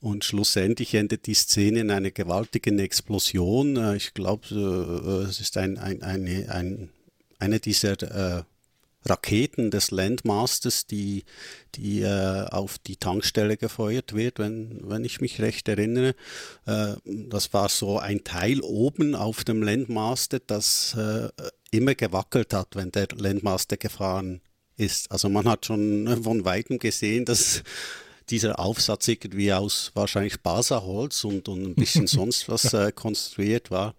Und 0.00 0.24
schlussendlich 0.24 0.94
endet 0.94 1.26
die 1.26 1.34
Szene 1.34 1.80
in 1.80 1.90
einer 1.90 2.10
gewaltigen 2.10 2.78
Explosion. 2.78 3.76
Äh, 3.76 3.96
ich 3.96 4.14
glaube, 4.14 4.46
äh, 4.50 5.28
es 5.28 5.40
ist 5.40 5.56
ein, 5.56 5.78
ein, 5.78 6.02
eine, 6.02 6.50
ein, 6.50 6.88
eine 7.38 7.60
dieser 7.60 8.44
Raketen 9.04 9.70
des 9.70 9.90
Landmasters, 9.90 10.86
die, 10.86 11.24
die 11.74 12.02
äh, 12.02 12.46
auf 12.48 12.78
die 12.78 12.96
Tankstelle 12.96 13.56
gefeuert 13.56 14.14
wird, 14.14 14.38
wenn, 14.38 14.80
wenn 14.82 15.04
ich 15.04 15.20
mich 15.20 15.40
recht 15.40 15.68
erinnere. 15.68 16.14
Äh, 16.66 16.94
das 17.04 17.52
war 17.52 17.68
so 17.68 17.98
ein 17.98 18.24
Teil 18.24 18.60
oben 18.60 19.14
auf 19.14 19.44
dem 19.44 19.62
Landmaster, 19.62 20.40
das 20.40 20.94
äh, 20.94 21.28
immer 21.70 21.94
gewackelt 21.94 22.54
hat, 22.54 22.76
wenn 22.76 22.92
der 22.92 23.08
Landmaster 23.16 23.76
gefahren 23.76 24.40
ist. 24.76 25.10
Also 25.10 25.28
man 25.28 25.48
hat 25.48 25.66
schon 25.66 26.06
von 26.22 26.44
weitem 26.44 26.78
gesehen, 26.78 27.24
dass 27.24 27.62
dieser 28.30 28.58
Aufsatz 28.58 29.08
irgendwie 29.08 29.52
aus 29.52 29.90
wahrscheinlich 29.94 30.40
Basaholz 30.40 31.24
und, 31.24 31.48
und 31.48 31.62
ein 31.62 31.74
bisschen 31.74 32.06
sonst 32.06 32.48
was 32.48 32.72
äh, 32.72 32.92
konstruiert 32.92 33.70
war. 33.70 33.94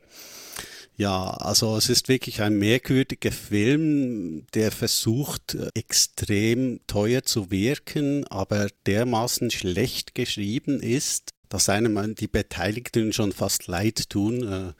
Ja, 0.96 1.32
also 1.32 1.76
es 1.76 1.90
ist 1.90 2.08
wirklich 2.08 2.42
ein 2.42 2.60
merkwürdiger 2.60 3.32
Film, 3.32 4.46
der 4.54 4.72
versucht, 4.72 5.56
äh, 5.56 5.70
extrem 5.74 6.82
teuer 6.86 7.24
zu 7.24 7.50
wirken, 7.50 8.28
aber 8.28 8.68
dermaßen 8.86 9.50
schlecht 9.50 10.14
geschrieben 10.14 10.80
ist, 10.80 11.32
dass 11.50 11.70
einem 11.70 12.14
die 12.14 12.28
Beteiligten 12.28 13.12
schon 13.12 13.32
fast 13.32 13.66
leid 13.68 14.10
tun. 14.10 14.44
Äh, 14.44 14.74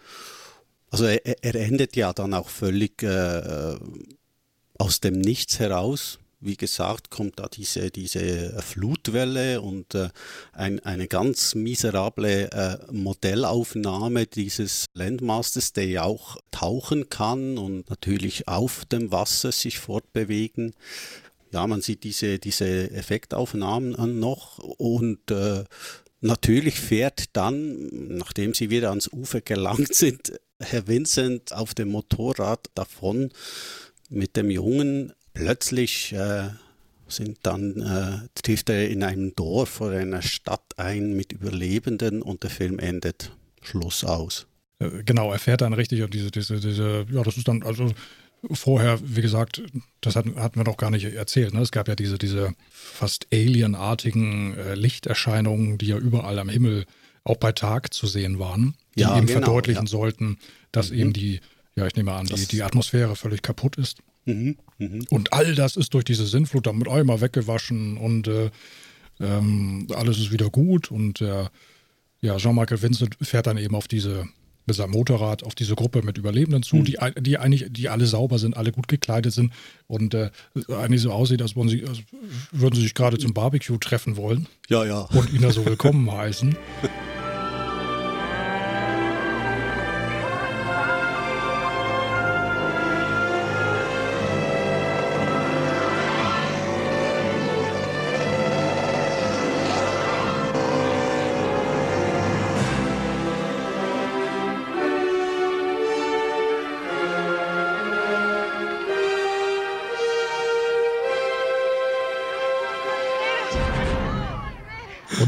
also 0.92 1.06
er, 1.06 1.44
er 1.44 1.56
endet 1.56 1.96
ja 1.96 2.14
dann 2.14 2.36
auch 2.36 2.50
völlig 2.50 3.02
äh, 3.02 3.76
aus 4.78 5.00
dem 5.00 5.20
Nichts 5.20 5.58
heraus 5.58 6.20
wie 6.46 6.58
gesagt, 6.58 7.10
kommt 7.10 7.40
da 7.40 7.48
diese, 7.48 7.90
diese 7.92 8.62
Flutwelle 8.62 9.62
und 9.62 9.96
äh, 9.96 10.10
ein, 10.52 10.80
eine 10.82 11.08
ganz 11.08 11.56
miserable 11.56 12.52
äh, 12.52 12.78
Modellaufnahme 12.92 14.26
dieses 14.28 14.86
Landmasters, 14.94 15.74
der 15.74 15.86
ja 15.86 16.04
auch 16.04 16.38
tauchen 16.52 17.10
kann 17.10 17.58
und 17.58 17.90
natürlich 17.90 18.48
auf 18.48 18.86
dem 18.86 19.12
Wasser 19.12 19.52
sich 19.52 19.80
fortbewegen. 19.80 20.74
Ja, 21.52 21.68
man 21.68 21.82
sieht 21.82 22.04
diese, 22.04 22.40
diese 22.40 22.92
Effektaufnahmen 22.92 24.20
noch 24.20 24.58
und 24.58 25.30
äh, 25.30 25.64
natürlich 26.22 26.80
fährt 26.80 27.26
dann, 27.34 27.90
nachdem 28.18 28.54
sie 28.54 28.70
wieder 28.70 28.90
ans 28.90 29.08
Ufer 29.12 29.42
gelangt 29.42 29.94
sind, 29.94 30.40
Herr 30.60 30.88
Vincent 30.88 31.54
auf 31.54 31.74
dem 31.74 31.90
Motorrad 31.90 32.68
davon 32.74 33.32
mit 34.10 34.36
dem 34.36 34.50
Jungen 34.50 35.14
plötzlich 35.34 36.14
äh, 36.14 36.50
sind 37.08 37.40
dann 37.44 37.82
äh, 37.82 38.28
trifft 38.42 38.70
er 38.70 38.90
in 38.90 39.04
einem 39.04 39.36
Dorf 39.36 39.82
oder 39.82 39.98
einer 39.98 40.22
Stadt 40.22 40.64
ein 40.78 41.16
mit 41.16 41.32
Überlebenden 41.32 42.22
und 42.22 42.44
der 42.44 42.50
Film 42.50 42.80
endet. 42.80 43.32
Schluss 43.62 44.04
aus. 44.04 44.48
Äh, 44.80 45.04
genau, 45.04 45.32
er 45.32 45.40
fährt 45.40 45.62
dann 45.62 45.74
richtig 45.74 46.04
auf 46.04 46.10
diese, 46.10 46.32
diese, 46.32 46.60
diese, 46.60 47.06
ja, 47.12 47.24
das 47.24 47.38
ist 47.38 47.48
dann, 47.48 47.64
also 47.64 47.92
vorher, 48.52 49.00
wie 49.04 49.22
gesagt, 49.22 49.62
das 50.02 50.16
hatten, 50.16 50.36
hatten 50.36 50.60
wir 50.60 50.66
noch 50.66 50.78
gar 50.78 50.92
nicht 50.92 51.06
erzählt. 51.06 51.54
Ne? 51.54 51.62
Es 51.62 51.72
gab 51.72 51.88
ja 51.88 51.96
diese, 51.96 52.18
diese 52.18 52.54
fast 52.70 53.28
alienartigen 53.32 54.58
äh, 54.58 54.76
Lichterscheinungen, 54.76 55.78
die 55.78 55.88
ja 55.88 55.98
überall 55.98 56.40
am 56.40 56.50
Himmel 56.50 56.86
auch 57.24 57.38
bei 57.38 57.54
Tag 57.54 57.94
zu 57.94 58.06
sehen 58.06 58.38
waren, 58.40 58.76
die 58.96 59.02
ja, 59.02 59.18
eben 59.18 59.28
genau, 59.28 59.40
verdeutlichen 59.40 59.86
ja. 59.86 59.90
sollten, 59.90 60.38
dass 60.72 60.92
mhm. 60.92 61.00
eben 61.00 61.14
die, 61.14 61.40
ja, 61.76 61.88
ich 61.88 61.96
nehme 61.96 62.14
an, 62.14 62.26
die, 62.28 62.48
die 62.48 62.64
Atmosphäre 62.64 63.16
völlig 63.16 63.42
kaputt 63.42 63.78
ist. 63.78 64.00
Mhm, 64.26 64.58
mh. 64.78 65.06
Und 65.10 65.34
all 65.34 65.56
das 65.56 65.76
ist 65.76 65.94
durch 65.94 66.06
diese 66.06 66.26
Sinnflut 66.26 66.68
dann 66.68 66.78
mit 66.78 66.88
einmal 66.88 67.22
weggewaschen 67.22 67.98
und 67.98 68.28
äh, 68.28 68.52
ähm, 69.20 69.88
alles 69.94 70.20
ist 70.20 70.32
wieder 70.32 70.50
gut. 70.50 70.92
Und 70.92 71.22
äh, 71.22 71.46
ja, 72.22 72.38
Jean-Michael 72.38 72.82
Vincent 72.82 73.18
fährt 73.22 73.48
dann 73.48 73.58
eben 73.58 73.76
auf 73.76 73.88
diese, 73.88 74.28
mit 74.66 74.76
seinem 74.76 74.92
Motorrad 74.92 75.44
auf 75.44 75.56
diese 75.56 75.76
Gruppe 75.76 76.04
mit 76.04 76.18
Überlebenden 76.18 76.64
zu, 76.64 76.78
mhm. 76.78 76.86
die, 76.86 76.98
die 77.20 77.38
eigentlich, 77.38 77.66
die 77.70 77.90
alle 77.90 78.06
sauber 78.06 78.40
sind, 78.40 78.56
alle 78.56 78.72
gut 78.72 78.88
gekleidet 78.88 79.34
sind 79.34 79.52
und 79.88 80.14
äh, 80.14 80.30
eigentlich 80.70 81.02
so 81.02 81.12
aussieht, 81.12 81.42
als, 81.42 81.56
würden 81.56 81.70
sie, 81.70 81.86
als 81.86 82.00
würden 82.52 82.76
sie 82.76 82.84
sich 82.84 82.94
gerade 82.94 83.18
zum 83.18 83.34
Barbecue 83.34 83.78
treffen 83.78 84.16
wollen. 84.16 84.48
Ja, 84.70 84.86
ja. 84.86 85.02
Und 85.02 85.34
ihn 85.34 85.42
da 85.42 85.52
so 85.52 85.66
willkommen 85.66 86.12
heißen. 86.12 86.56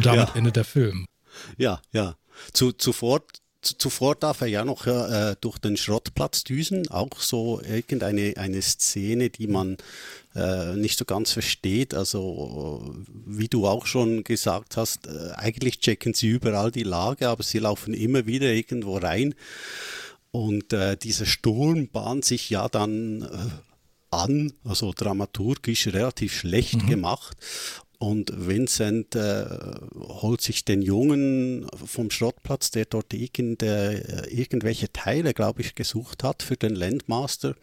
Und 0.06 0.18
damit 0.18 0.30
ja. 0.30 0.36
endet 0.36 0.56
der 0.56 0.66
Film. 0.66 1.06
Ja, 1.58 1.82
ja. 1.92 2.16
Zu, 2.54 2.72
zuvor, 2.74 3.22
zuvor 3.62 4.16
darf 4.16 4.42
er 4.42 4.48
ja 4.48 4.66
noch 4.66 4.86
äh, 4.88 5.36
durch 5.42 5.58
den 5.58 5.78
Schrottplatz 5.78 6.44
düsen, 6.44 6.90
auch 6.90 7.20
so 7.20 7.62
irgendeine 7.62 8.34
eine 8.38 8.62
Szene, 8.62 9.30
die 9.30 9.48
man 9.48 9.78
äh, 10.36 10.76
nicht 10.76 10.98
so 10.98 11.06
ganz 11.06 11.32
versteht. 11.32 11.94
Also 11.94 12.96
wie 13.26 13.48
du 13.48 13.68
auch 13.68 13.86
schon 13.86 14.24
gesagt 14.24 14.78
hast, 14.78 15.08
äh, 15.08 15.32
eigentlich 15.36 15.80
checken 15.80 16.14
sie 16.14 16.28
überall 16.28 16.72
die 16.72 16.84
Lage, 16.84 17.30
aber 17.30 17.44
sie 17.44 17.60
laufen 17.60 17.94
immer 17.94 18.26
wieder 18.26 18.52
irgendwo 18.52 18.98
rein. 18.98 19.36
Und 20.32 20.74
äh, 20.74 20.98
dieser 20.98 21.26
Sturm 21.26 21.88
bahnt 21.88 22.26
sich 22.26 22.50
ja 22.50 22.68
dann 22.68 23.22
äh, 23.22 24.16
an, 24.16 24.54
also 24.64 24.94
dramaturgisch 24.96 25.88
relativ 25.88 26.34
schlecht 26.34 26.84
mhm. 26.84 26.88
gemacht. 26.88 27.38
Und 28.00 28.32
Vincent 28.36 29.16
äh, 29.16 29.46
holt 29.96 30.42
sich 30.42 30.66
den 30.66 30.82
Jungen 30.82 31.68
vom 31.74 32.12
Schrottplatz, 32.12 32.72
der 32.72 32.86
dort 32.86 33.14
irgend, 33.14 33.64
äh, 33.64 34.28
irgendwelche 34.28 34.92
Teile, 34.92 35.34
glaube 35.34 35.62
ich, 35.62 35.76
gesucht 35.76 36.24
hat 36.24 36.44
für 36.44 36.58
den 36.58 36.76
Landmaster. 36.76 37.56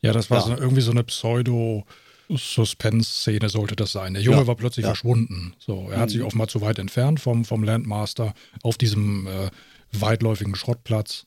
Ja, 0.00 0.12
das 0.12 0.30
war 0.30 0.38
ja. 0.38 0.56
So, 0.56 0.62
irgendwie 0.62 0.82
so 0.82 0.90
eine 0.90 1.04
Pseudo- 1.04 1.84
Suspense-Szene 2.28 3.50
sollte 3.50 3.76
das 3.76 3.92
sein. 3.92 4.14
Der 4.14 4.22
Junge 4.22 4.38
ja, 4.38 4.46
war 4.46 4.54
plötzlich 4.54 4.84
ja. 4.84 4.90
verschwunden. 4.90 5.54
So, 5.58 5.88
er 5.90 5.98
hat 5.98 6.08
mhm. 6.08 6.12
sich 6.12 6.22
offenbar 6.22 6.48
zu 6.48 6.60
weit 6.62 6.78
entfernt 6.78 7.20
vom, 7.20 7.44
vom 7.44 7.62
Landmaster 7.62 8.32
auf 8.62 8.78
diesem 8.78 9.26
äh, 9.26 9.50
weitläufigen 9.92 10.54
Schrottplatz. 10.54 11.26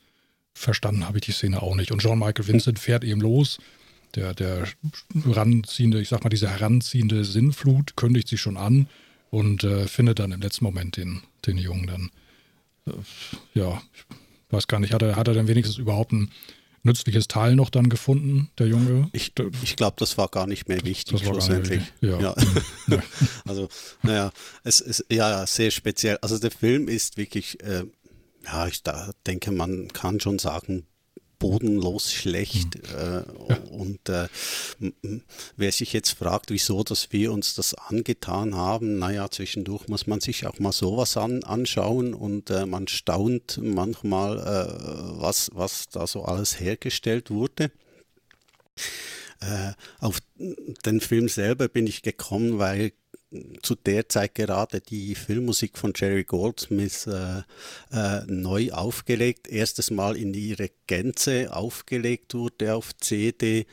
Verstanden 0.54 1.06
habe 1.06 1.20
ich 1.20 1.26
die 1.26 1.32
Szene 1.32 1.62
auch 1.62 1.76
nicht. 1.76 1.92
Und 1.92 2.02
Jean-Michael 2.02 2.48
Vincent 2.48 2.80
fährt 2.80 3.04
eben 3.04 3.22
los 3.22 3.60
der, 4.16 4.34
der 4.34 4.68
ranziehende, 5.26 6.02
ich 6.02 6.10
sag 6.10 6.24
mal, 6.24 6.30
diese 6.30 6.50
heranziehende 6.50 7.24
Sinnflut 7.24 7.96
kündigt 7.96 8.28
sich 8.28 8.42
schon 8.42 8.58
an 8.58 8.88
und 9.30 9.64
äh, 9.64 9.88
findet 9.88 10.20
dann 10.20 10.32
im 10.32 10.42
letzten 10.42 10.66
Moment 10.66 10.98
den, 10.98 11.22
den 11.46 11.58
Jungen 11.58 11.88
dann. 11.88 12.12
Äh, 12.88 13.60
ja, 13.60 13.82
ich 14.48 14.54
weiß 14.54 14.68
gar 14.68 14.80
nicht, 14.80 14.94
hat 14.94 15.02
er, 15.02 15.16
hat 15.16 15.28
er 15.28 15.34
denn 15.34 15.48
wenigstens 15.48 15.78
überhaupt 15.78 16.12
ein 16.12 16.32
nützliches 16.84 17.28
Teil 17.28 17.56
noch 17.56 17.70
dann 17.70 17.90
gefunden, 17.90 18.50
der 18.60 18.68
Junge? 18.68 19.10
Ich, 19.12 19.34
ich 19.64 19.76
glaube, 19.76 19.96
das 20.00 20.18
war 20.18 20.28
gar 20.30 20.48
nicht 20.48 20.70
mehr 20.70 20.86
wichtig, 20.86 21.20
schlussendlich. 21.20 21.82
Ja. 22.00 22.20
ja. 22.20 22.36
ja. 22.88 23.04
also, 23.46 23.68
naja, 24.04 24.32
es 24.64 24.80
ist 24.80 25.06
ja 25.10 25.46
sehr 25.48 25.72
speziell. 25.72 26.18
Also 26.22 26.38
der 26.38 26.52
Film 26.52 26.88
ist 26.88 27.18
wirklich, 27.18 27.62
äh, 27.64 27.86
ja, 28.46 28.68
ich 28.68 28.84
da 28.84 29.12
denke, 29.26 29.52
man 29.52 29.88
kann 29.90 30.20
schon 30.20 30.38
sagen, 30.38 30.86
bodenlos 31.40 32.12
schlecht. 32.12 32.76
Mhm. 32.76 33.56
Und 33.70 34.10
äh, 34.10 34.28
wer 35.58 35.72
sich 35.72 35.94
jetzt 35.94 36.12
fragt, 36.12 36.52
wieso, 36.52 36.84
dass 36.84 37.12
wir 37.12 37.32
uns 37.32 37.56
das 37.56 37.74
angetan 37.74 38.56
haben, 38.56 39.00
naja, 39.00 39.30
zwischendurch 39.30 39.88
muss 39.88 40.08
man 40.08 40.22
sich 40.22 40.46
auch 40.46 40.60
mal 40.60 40.72
sowas 40.72 41.18
an, 41.18 41.44
anschauen 41.44 42.14
und 42.14 42.50
äh, 42.50 42.66
man 42.66 42.88
staunt 42.88 43.60
manchmal, 43.62 44.38
äh, 44.40 45.22
was, 45.22 45.52
was 45.54 45.88
da 45.90 46.08
so 46.08 46.24
alles 46.24 46.60
hergestellt 46.60 47.30
wurde. 47.30 47.72
Äh, 49.42 49.74
auf 50.00 50.20
den 50.38 51.02
Film 51.02 51.28
selber 51.28 51.68
bin 51.68 51.88
ich 51.88 52.02
gekommen, 52.02 52.58
weil 52.58 52.94
zu 53.62 53.76
der 53.76 54.10
Zeit 54.10 54.36
gerade 54.36 54.82
die 54.82 55.16
Filmmusik 55.16 55.78
von 55.78 55.94
Jerry 55.96 56.24
Goldsmith 56.24 57.08
äh, 57.08 57.42
äh, 57.92 58.24
neu 58.28 58.72
aufgelegt, 58.72 59.48
erstes 59.48 59.92
Mal 59.92 60.16
in 60.16 60.34
ihre 60.34 60.70
Gänze 60.88 61.56
aufgelegt 61.56 62.34
wurde 62.34 62.76
auf 62.76 62.96
CD, 62.98 63.66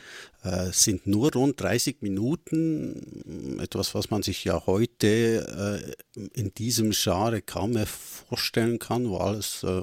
äh, 0.43 0.67
sind 0.73 1.07
nur 1.07 1.33
rund 1.33 1.61
30 1.61 2.03
Minuten, 2.03 3.59
etwas, 3.61 3.95
was 3.95 4.11
man 4.11 4.23
sich 4.23 4.45
ja 4.45 4.67
heute 4.67 5.95
äh, 6.17 6.21
in 6.35 6.53
diesem 6.55 6.91
Genre 6.91 7.43
kaum 7.43 7.73
mehr 7.73 7.87
vorstellen 7.87 8.79
kann, 8.79 9.09
wo 9.09 9.19
alles 9.19 9.63
äh, 9.63 9.83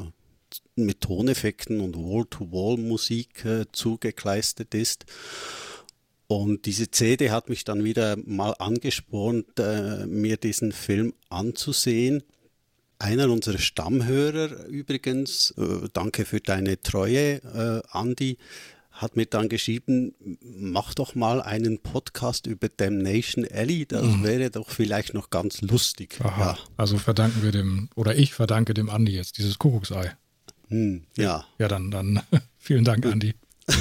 mit 0.75 1.01
Toneffekten 1.01 1.81
und 1.81 1.95
Wall-to-Wall-Musik 1.95 3.45
äh, 3.45 3.65
zugekleistert 3.71 4.73
ist. 4.73 5.05
Und 6.31 6.67
diese 6.67 6.91
CD 6.91 7.31
hat 7.31 7.49
mich 7.49 7.63
dann 7.63 7.83
wieder 7.83 8.15
mal 8.23 8.51
angespornt, 8.59 9.59
äh, 9.59 10.05
mir 10.05 10.37
diesen 10.37 10.71
Film 10.71 11.15
anzusehen. 11.29 12.21
Einer 12.99 13.31
unserer 13.31 13.57
Stammhörer 13.57 14.67
übrigens, 14.67 15.55
äh, 15.57 15.89
danke 15.91 16.25
für 16.25 16.39
deine 16.39 16.79
Treue, 16.81 17.37
äh, 17.37 17.81
Andi, 17.89 18.37
hat 18.91 19.15
mir 19.15 19.25
dann 19.25 19.49
geschrieben, 19.49 20.13
mach 20.43 20.93
doch 20.93 21.15
mal 21.15 21.41
einen 21.41 21.79
Podcast 21.79 22.45
über 22.45 22.69
Damnation 22.69 23.47
Alley, 23.51 23.87
das 23.87 24.05
mhm. 24.05 24.23
wäre 24.23 24.51
doch 24.51 24.69
vielleicht 24.69 25.15
noch 25.15 25.31
ganz 25.31 25.61
lustig. 25.61 26.19
Aha, 26.21 26.39
ja. 26.39 26.57
Also 26.77 26.99
verdanken 26.99 27.41
wir 27.41 27.51
dem, 27.51 27.89
oder 27.95 28.15
ich 28.15 28.35
verdanke 28.35 28.75
dem 28.75 28.91
Andi 28.91 29.13
jetzt 29.13 29.39
dieses 29.39 29.57
Kuckucksei. 29.57 30.15
Hm, 30.67 31.05
ja. 31.17 31.45
Ja, 31.57 31.67
dann, 31.67 31.89
dann 31.89 32.21
vielen 32.59 32.83
Dank, 32.83 33.07
Andi. 33.07 33.33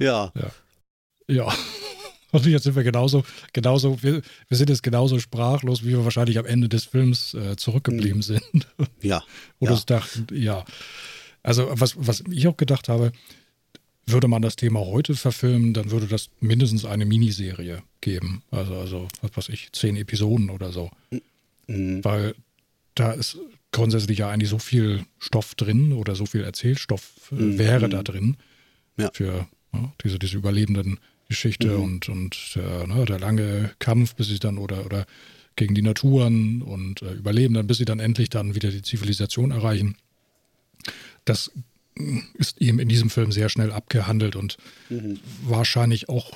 Ja. 0.00 0.32
Ja. 0.34 0.50
ja. 1.28 1.54
Und 2.32 2.46
jetzt 2.46 2.62
sind 2.62 2.76
wir 2.76 2.84
genauso, 2.84 3.24
genauso, 3.52 4.02
wir, 4.02 4.22
wir 4.48 4.56
sind 4.56 4.70
jetzt 4.70 4.82
genauso 4.82 5.18
sprachlos, 5.18 5.82
wie 5.82 5.90
wir 5.90 6.04
wahrscheinlich 6.04 6.38
am 6.38 6.46
Ende 6.46 6.68
des 6.68 6.84
Films 6.84 7.34
äh, 7.34 7.56
zurückgeblieben 7.56 8.18
mhm. 8.18 8.22
sind. 8.22 8.42
Ja. 9.02 9.22
Oder 9.58 9.74
ja. 9.74 9.82
dachten, 9.86 10.26
ja. 10.32 10.64
Also, 11.42 11.68
was, 11.72 11.94
was 11.96 12.22
ich 12.30 12.46
auch 12.46 12.56
gedacht 12.56 12.88
habe, 12.88 13.12
würde 14.06 14.28
man 14.28 14.42
das 14.42 14.56
Thema 14.56 14.80
heute 14.80 15.14
verfilmen, 15.14 15.72
dann 15.72 15.90
würde 15.90 16.06
das 16.06 16.30
mindestens 16.40 16.84
eine 16.84 17.06
Miniserie 17.06 17.82
geben. 18.00 18.42
Also, 18.50 18.74
also 18.74 19.08
was 19.22 19.36
weiß 19.36 19.48
ich, 19.48 19.72
zehn 19.72 19.96
Episoden 19.96 20.50
oder 20.50 20.70
so. 20.72 20.90
Mhm. 21.66 22.04
Weil 22.04 22.34
da 22.94 23.12
ist 23.12 23.38
grundsätzlich 23.72 24.18
ja 24.18 24.28
eigentlich 24.28 24.50
so 24.50 24.58
viel 24.58 25.04
Stoff 25.18 25.54
drin 25.54 25.92
oder 25.92 26.14
so 26.14 26.26
viel 26.26 26.42
Erzählstoff 26.42 27.32
äh, 27.32 27.36
mhm. 27.36 27.58
wäre 27.58 27.88
da 27.88 28.02
drin 28.02 28.36
ja. 28.96 29.10
für 29.12 29.48
diese, 30.04 30.18
diese 30.18 30.36
überlebenden 30.36 30.98
Geschichte 31.28 31.68
mhm. 31.68 31.82
und, 31.82 32.08
und 32.08 32.56
äh, 32.56 32.86
ne, 32.86 33.04
der 33.04 33.18
lange 33.18 33.70
Kampf, 33.78 34.14
bis 34.14 34.28
sie 34.28 34.38
dann 34.38 34.58
oder, 34.58 34.84
oder 34.84 35.06
gegen 35.56 35.74
die 35.74 35.82
Naturen 35.82 36.62
und 36.62 37.02
äh, 37.02 37.12
überleben 37.12 37.54
dann, 37.54 37.66
bis 37.66 37.78
sie 37.78 37.84
dann 37.84 38.00
endlich 38.00 38.30
dann 38.30 38.54
wieder 38.54 38.70
die 38.70 38.82
Zivilisation 38.82 39.50
erreichen. 39.50 39.96
Das 41.24 41.50
ist 42.34 42.60
eben 42.60 42.78
in 42.78 42.88
diesem 42.88 43.10
Film 43.10 43.32
sehr 43.32 43.48
schnell 43.48 43.72
abgehandelt 43.72 44.36
und 44.36 44.56
mhm. 44.88 45.20
wahrscheinlich 45.42 46.08
auch, 46.08 46.32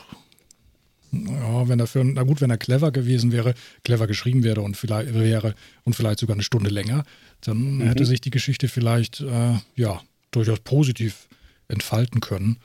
ja, 1.12 1.68
wenn 1.68 1.78
der 1.78 1.86
Film, 1.86 2.14
na 2.14 2.22
gut, 2.22 2.40
wenn 2.40 2.50
er 2.50 2.58
clever 2.58 2.92
gewesen 2.92 3.32
wäre, 3.32 3.54
clever 3.82 4.06
geschrieben 4.06 4.44
wäre 4.44 4.60
und 4.60 4.76
vielleicht 4.76 5.14
wäre 5.14 5.54
und 5.84 5.94
vielleicht 5.94 6.18
sogar 6.18 6.34
eine 6.34 6.42
Stunde 6.42 6.70
länger, 6.70 7.04
dann 7.40 7.78
mhm. 7.78 7.82
hätte 7.82 8.04
sich 8.04 8.20
die 8.20 8.30
Geschichte 8.30 8.68
vielleicht 8.68 9.20
äh, 9.20 9.54
ja 9.76 10.02
durchaus 10.30 10.60
positiv 10.60 11.28
entfalten 11.68 12.20
können. 12.20 12.58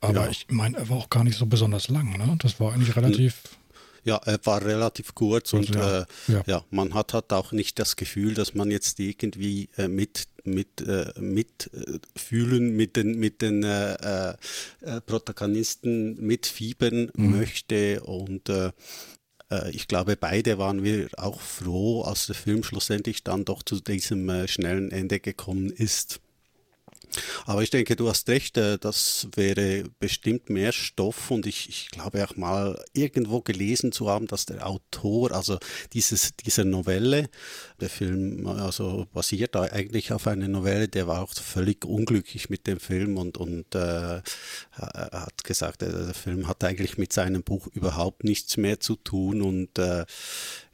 Aber 0.00 0.24
ja. 0.24 0.30
ich 0.30 0.46
meine, 0.48 0.78
er 0.78 0.88
war 0.88 0.96
auch 0.96 1.10
gar 1.10 1.24
nicht 1.24 1.36
so 1.36 1.46
besonders 1.46 1.88
lang. 1.88 2.16
Ne? 2.16 2.36
Das 2.38 2.58
war 2.58 2.72
eigentlich 2.72 2.96
relativ 2.96 3.42
ja, 4.04 4.16
er 4.24 4.38
war 4.44 4.64
relativ 4.64 5.14
kurz 5.14 5.52
und 5.52 5.74
ja, 5.74 6.00
äh, 6.00 6.06
ja. 6.28 6.42
ja, 6.46 6.64
man 6.70 6.94
hat 6.94 7.12
halt 7.14 7.32
auch 7.32 7.52
nicht 7.52 7.78
das 7.78 7.96
Gefühl, 7.96 8.34
dass 8.34 8.54
man 8.54 8.70
jetzt 8.70 8.98
irgendwie 8.98 9.68
äh, 9.76 9.88
mit 9.88 10.26
mit 10.44 10.80
äh, 10.80 11.12
mitfühlen 11.20 12.74
mit 12.76 12.96
den 12.96 13.18
mit 13.18 13.42
den 13.42 13.62
äh, 13.62 14.30
äh, 14.80 15.00
Protagonisten 15.04 16.16
mitfiebern 16.24 17.10
mhm. 17.14 17.30
möchte 17.38 18.02
und 18.02 18.48
äh, 18.48 18.72
ich 19.72 19.88
glaube, 19.88 20.16
beide 20.16 20.58
waren 20.58 20.84
wir 20.84 21.08
auch 21.16 21.40
froh, 21.40 22.02
als 22.02 22.26
der 22.26 22.36
Film 22.36 22.62
schlussendlich 22.62 23.24
dann 23.24 23.44
doch 23.44 23.64
zu 23.64 23.80
diesem 23.80 24.46
schnellen 24.46 24.92
Ende 24.92 25.18
gekommen 25.18 25.70
ist. 25.70 26.20
Aber 27.46 27.62
ich 27.62 27.70
denke, 27.70 27.96
du 27.96 28.08
hast 28.08 28.28
recht, 28.28 28.56
äh, 28.56 28.78
das 28.78 29.28
wäre 29.34 29.84
bestimmt 29.98 30.50
mehr 30.50 30.72
Stoff 30.72 31.30
und 31.30 31.46
ich, 31.46 31.68
ich 31.68 31.88
glaube 31.90 32.24
auch 32.24 32.36
mal 32.36 32.82
irgendwo 32.92 33.40
gelesen 33.40 33.92
zu 33.92 34.08
haben, 34.08 34.26
dass 34.26 34.46
der 34.46 34.66
Autor, 34.66 35.32
also 35.32 35.58
dieses, 35.92 36.34
diese 36.36 36.64
Novelle, 36.64 37.28
der 37.80 37.90
Film 37.90 38.46
also 38.46 39.06
basiert 39.12 39.56
eigentlich 39.56 40.12
auf 40.12 40.26
einer 40.26 40.48
Novelle, 40.48 40.88
der 40.88 41.06
war 41.06 41.22
auch 41.22 41.34
völlig 41.34 41.84
unglücklich 41.84 42.50
mit 42.50 42.66
dem 42.66 42.80
Film 42.80 43.16
und, 43.16 43.38
und 43.38 43.74
äh, 43.74 44.22
hat 44.72 45.44
gesagt, 45.44 45.82
äh, 45.82 45.90
der 45.90 46.14
Film 46.14 46.46
hat 46.46 46.62
eigentlich 46.64 46.98
mit 46.98 47.12
seinem 47.12 47.42
Buch 47.42 47.66
überhaupt 47.68 48.24
nichts 48.24 48.56
mehr 48.56 48.80
zu 48.80 48.96
tun 48.96 49.42
und 49.42 49.78
äh, 49.78 50.04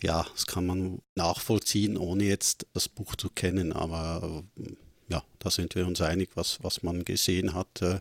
ja, 0.03 0.27
das 0.33 0.47
kann 0.47 0.67
man 0.67 1.01
nachvollziehen, 1.15 1.97
ohne 1.97 2.25
jetzt 2.25 2.67
das 2.75 2.89
Buch 2.89 3.17
zu 3.17 3.31
kennen, 3.31 3.73
aber 3.73 4.45
ja, 5.09 5.23
da 5.39 5.51
sind 5.51 5.75
wir 5.75 5.87
uns 5.87 6.01
einig, 6.01 6.31
was, 6.35 6.59
was 6.63 6.83
man 6.83 7.05
gesehen 7.05 7.55
hat. 7.55 7.83
Äh, 7.83 8.01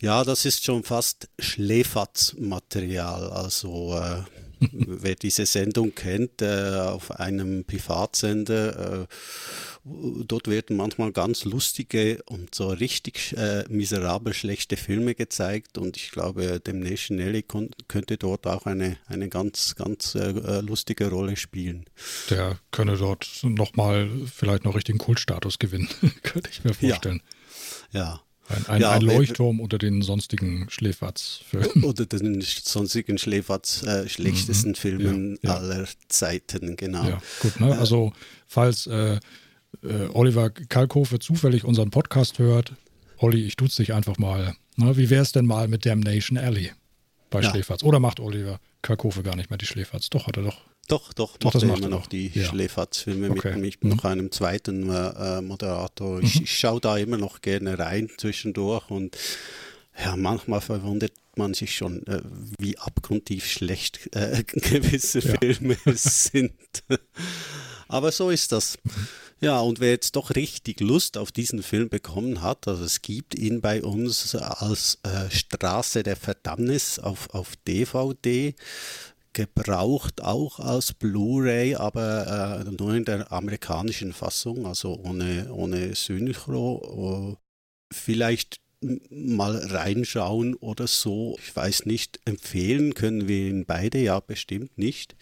ja, 0.00 0.24
das 0.24 0.44
ist 0.44 0.64
schon 0.64 0.82
fast 0.82 1.28
Schläferz-Material. 1.38 3.30
Also 3.30 3.98
äh, 3.98 4.22
wer 4.72 5.14
diese 5.14 5.46
Sendung 5.46 5.94
kennt, 5.94 6.42
äh, 6.42 6.76
auf 6.76 7.10
einem 7.12 7.64
Privatsender, 7.64 9.02
äh, 9.02 9.06
dort 9.84 10.48
werden 10.48 10.76
manchmal 10.76 11.12
ganz 11.12 11.44
lustige 11.44 12.22
und 12.26 12.54
so 12.54 12.68
richtig 12.68 13.36
äh, 13.36 13.64
miserabel 13.68 14.32
schlechte 14.32 14.76
Filme 14.76 15.14
gezeigt 15.14 15.78
und 15.78 15.96
ich 15.96 16.10
glaube, 16.10 16.60
dem 16.60 16.80
Nelly 16.80 17.44
könnte 17.88 18.16
dort 18.16 18.46
auch 18.46 18.66
eine, 18.66 18.96
eine 19.06 19.28
ganz, 19.28 19.74
ganz 19.74 20.14
äh, 20.14 20.60
lustige 20.60 21.10
Rolle 21.10 21.36
spielen. 21.36 21.84
Der 22.30 22.58
könne 22.70 22.96
dort 22.96 23.28
nochmal 23.42 24.08
vielleicht 24.32 24.64
noch 24.64 24.74
richtigen 24.74 24.98
Kultstatus 24.98 25.58
gewinnen, 25.58 25.88
könnte 26.22 26.50
ich 26.50 26.64
mir 26.64 26.74
vorstellen. 26.74 27.22
Ja. 27.92 28.00
ja. 28.00 28.23
Ein, 28.48 28.66
ein, 28.66 28.80
ja, 28.82 28.90
ein 28.92 29.00
Leuchtturm 29.00 29.60
unter 29.60 29.78
den 29.78 30.02
sonstigen 30.02 30.66
Schläferz-Filmen. 30.68 31.82
Unter 31.84 32.04
den 32.04 32.42
sonstigen 32.42 33.16
Schläferz, 33.16 33.82
äh, 33.84 34.08
schlechtesten 34.08 34.70
mhm. 34.70 34.74
Filmen 34.74 35.38
ja, 35.42 35.50
ja. 35.50 35.56
aller 35.56 35.88
Zeiten, 36.08 36.76
genau. 36.76 37.04
Ja, 37.04 37.22
gut, 37.40 37.58
ne? 37.58 37.78
Also, 37.78 38.12
falls 38.46 38.86
äh, 38.86 39.14
äh, 39.82 40.08
Oliver 40.12 40.50
Kalkofe 40.50 41.18
zufällig 41.20 41.64
unseren 41.64 41.90
Podcast 41.90 42.38
hört, 42.38 42.74
Olli, 43.18 43.44
ich 43.44 43.56
tut's 43.56 43.76
dich 43.76 43.94
einfach 43.94 44.18
mal. 44.18 44.54
Ne? 44.76 44.96
Wie 44.96 45.08
wär's 45.08 45.32
denn 45.32 45.46
mal 45.46 45.68
mit 45.68 45.86
Damnation 45.86 46.36
Alley 46.36 46.72
bei 47.30 47.42
Schläferz? 47.42 47.82
Oder 47.82 48.00
macht 48.00 48.20
Oliver 48.20 48.60
Kalkofe 48.82 49.22
gar 49.22 49.36
nicht 49.36 49.48
mehr 49.48 49.56
die 49.56 49.66
Schläferz? 49.66 50.10
Doch, 50.10 50.26
hat 50.26 50.36
er 50.36 50.42
doch. 50.42 50.60
Doch, 50.88 51.12
doch, 51.12 51.36
doch 51.38 51.54
macht 51.54 51.62
er 51.62 51.76
immer 51.76 51.88
noch 51.88 52.06
die 52.06 52.28
ja. 52.28 52.44
Schläferz-Filme 52.44 53.30
okay. 53.30 53.56
mit, 53.56 53.62
mit 53.62 53.84
mhm. 53.84 53.90
noch 53.90 54.04
einem 54.04 54.30
zweiten 54.30 54.90
äh, 54.90 55.40
Moderator. 55.40 56.20
Ich, 56.20 56.36
mhm. 56.36 56.44
ich 56.44 56.58
schaue 56.58 56.80
da 56.80 56.96
immer 56.98 57.16
noch 57.16 57.40
gerne 57.40 57.78
rein 57.78 58.10
zwischendurch 58.18 58.90
und 58.90 59.16
ja, 59.98 60.16
manchmal 60.16 60.60
verwundert 60.60 61.12
man 61.36 61.54
sich 61.54 61.74
schon, 61.74 62.06
äh, 62.06 62.20
wie 62.58 62.78
abgrundtief 62.78 63.46
schlecht 63.46 64.14
äh, 64.14 64.42
gewisse 64.46 65.20
ja. 65.20 65.34
Filme 65.40 65.76
sind. 65.86 66.52
Aber 67.88 68.12
so 68.12 68.30
ist 68.30 68.52
das. 68.52 68.78
Ja, 69.40 69.60
und 69.60 69.78
wer 69.80 69.90
jetzt 69.90 70.16
doch 70.16 70.34
richtig 70.34 70.80
Lust 70.80 71.18
auf 71.18 71.30
diesen 71.30 71.62
Film 71.62 71.88
bekommen 71.88 72.40
hat, 72.40 72.66
also 72.66 72.84
es 72.84 73.02
gibt 73.02 73.34
ihn 73.34 73.60
bei 73.60 73.82
uns 73.82 74.34
als 74.34 74.98
äh, 75.02 75.30
Straße 75.30 76.02
der 76.02 76.16
Verdammnis 76.16 76.98
auf, 76.98 77.28
auf 77.34 77.54
DVD 77.66 78.54
gebraucht 79.34 80.22
auch 80.22 80.58
als 80.60 80.94
Blu-ray, 80.94 81.74
aber 81.74 82.64
äh, 82.66 82.70
nur 82.70 82.94
in 82.94 83.04
der 83.04 83.30
amerikanischen 83.30 84.12
Fassung, 84.12 84.66
also 84.66 84.98
ohne, 85.04 85.52
ohne 85.52 85.94
Synchro. 85.94 87.36
Vielleicht 87.92 88.60
mal 89.10 89.56
reinschauen 89.56 90.54
oder 90.54 90.86
so. 90.86 91.36
Ich 91.42 91.54
weiß 91.54 91.86
nicht, 91.86 92.20
empfehlen 92.24 92.94
können 92.94 93.28
wir 93.28 93.48
ihn 93.48 93.64
beide 93.66 93.98
ja 93.98 94.20
bestimmt 94.20 94.76
nicht. 94.78 95.14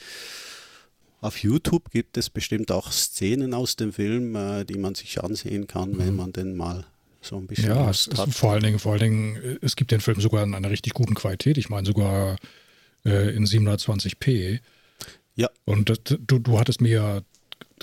Auf 1.21 1.39
YouTube 1.39 1.91
gibt 1.91 2.17
es 2.17 2.31
bestimmt 2.31 2.73
auch 2.73 2.91
Szenen 2.91 3.55
aus 3.55 3.77
dem 3.77 3.93
Film, 3.93 4.35
äh, 4.35 4.65
die 4.65 4.79
man 4.79 4.95
sich 4.95 5.23
ansehen 5.23 5.69
kann, 5.69 5.97
wenn 5.99 6.11
mhm. 6.11 6.17
man 6.17 6.33
den 6.33 6.57
mal 6.57 6.85
so 7.21 7.37
ein 7.37 7.47
bisschen 7.47 7.69
ja, 7.69 7.89
es, 7.89 8.11
hat. 8.17 8.31
vor 8.31 8.53
allen 8.53 8.65
Dingen, 8.65 8.79
vor 8.81 8.93
allen 8.93 9.01
Dingen, 9.01 9.59
es 9.63 9.77
gibt 9.77 9.93
den 9.93 10.01
Film 10.01 10.21
sogar 10.21 10.43
in 10.43 10.55
einer 10.55 10.71
richtig 10.71 10.95
guten 10.95 11.15
Qualität. 11.15 11.57
Ich 11.59 11.71
meine 11.71 11.87
sogar 11.87 12.37
äh, 13.05 13.35
in 13.35 13.47
720p. 13.47 14.61
Ja. 15.35 15.49
Und 15.65 15.89
das, 15.89 15.99
du, 16.05 16.39
du 16.39 16.59
hattest 16.59 16.81
mir 16.81 16.91
ja 16.91 17.21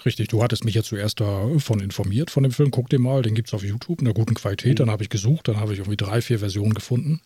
richtig, 0.05 0.29
du 0.29 0.43
hattest 0.43 0.65
mich 0.65 0.75
ja 0.75 0.83
zuerst 0.83 1.19
davon 1.19 1.79
informiert 1.79 2.31
von 2.31 2.43
dem 2.43 2.51
Film. 2.51 2.71
Guck 2.71 2.89
dir 2.89 2.99
mal, 2.99 3.21
den 3.21 3.35
gibt 3.35 3.49
es 3.49 3.53
auf 3.53 3.63
YouTube 3.63 4.01
in 4.01 4.07
einer 4.07 4.13
guten 4.13 4.35
Qualität. 4.35 4.73
Mhm. 4.73 4.75
Dann 4.77 4.91
habe 4.91 5.03
ich 5.03 5.09
gesucht, 5.09 5.47
dann 5.47 5.57
habe 5.57 5.73
ich 5.73 5.79
irgendwie 5.79 5.97
drei, 5.97 6.21
vier 6.21 6.39
Versionen 6.39 6.73
gefunden. 6.73 7.21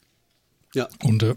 Ja. 0.74 0.88
Und 1.04 1.24
äh, 1.24 1.36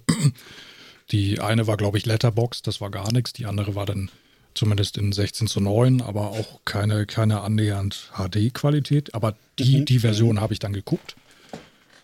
die 1.11 1.41
eine 1.41 1.67
war, 1.67 1.77
glaube 1.77 1.99
ich, 1.99 2.07
Letterbox, 2.07 2.63
das 2.63 2.81
war 2.81 2.91
gar 2.91 3.13
nichts. 3.13 3.33
Die 3.33 3.47
andere 3.47 3.75
war 3.75 3.87
dann 3.87 4.11
zumindest 4.55 4.97
in 4.97 5.13
16 5.13 5.47
zu 5.47 5.61
9, 5.61 6.01
aber 6.01 6.31
auch 6.31 6.61
keine, 6.65 7.07
keine 7.07 7.43
annähernd 7.43 8.11
HD-Qualität. 8.17 9.15
Aber 9.15 9.37
die, 9.59 9.81
mhm. 9.81 9.85
die 9.85 9.99
Version 9.99 10.41
habe 10.41 10.53
ich 10.53 10.59
dann 10.59 10.73
geguckt. 10.73 11.17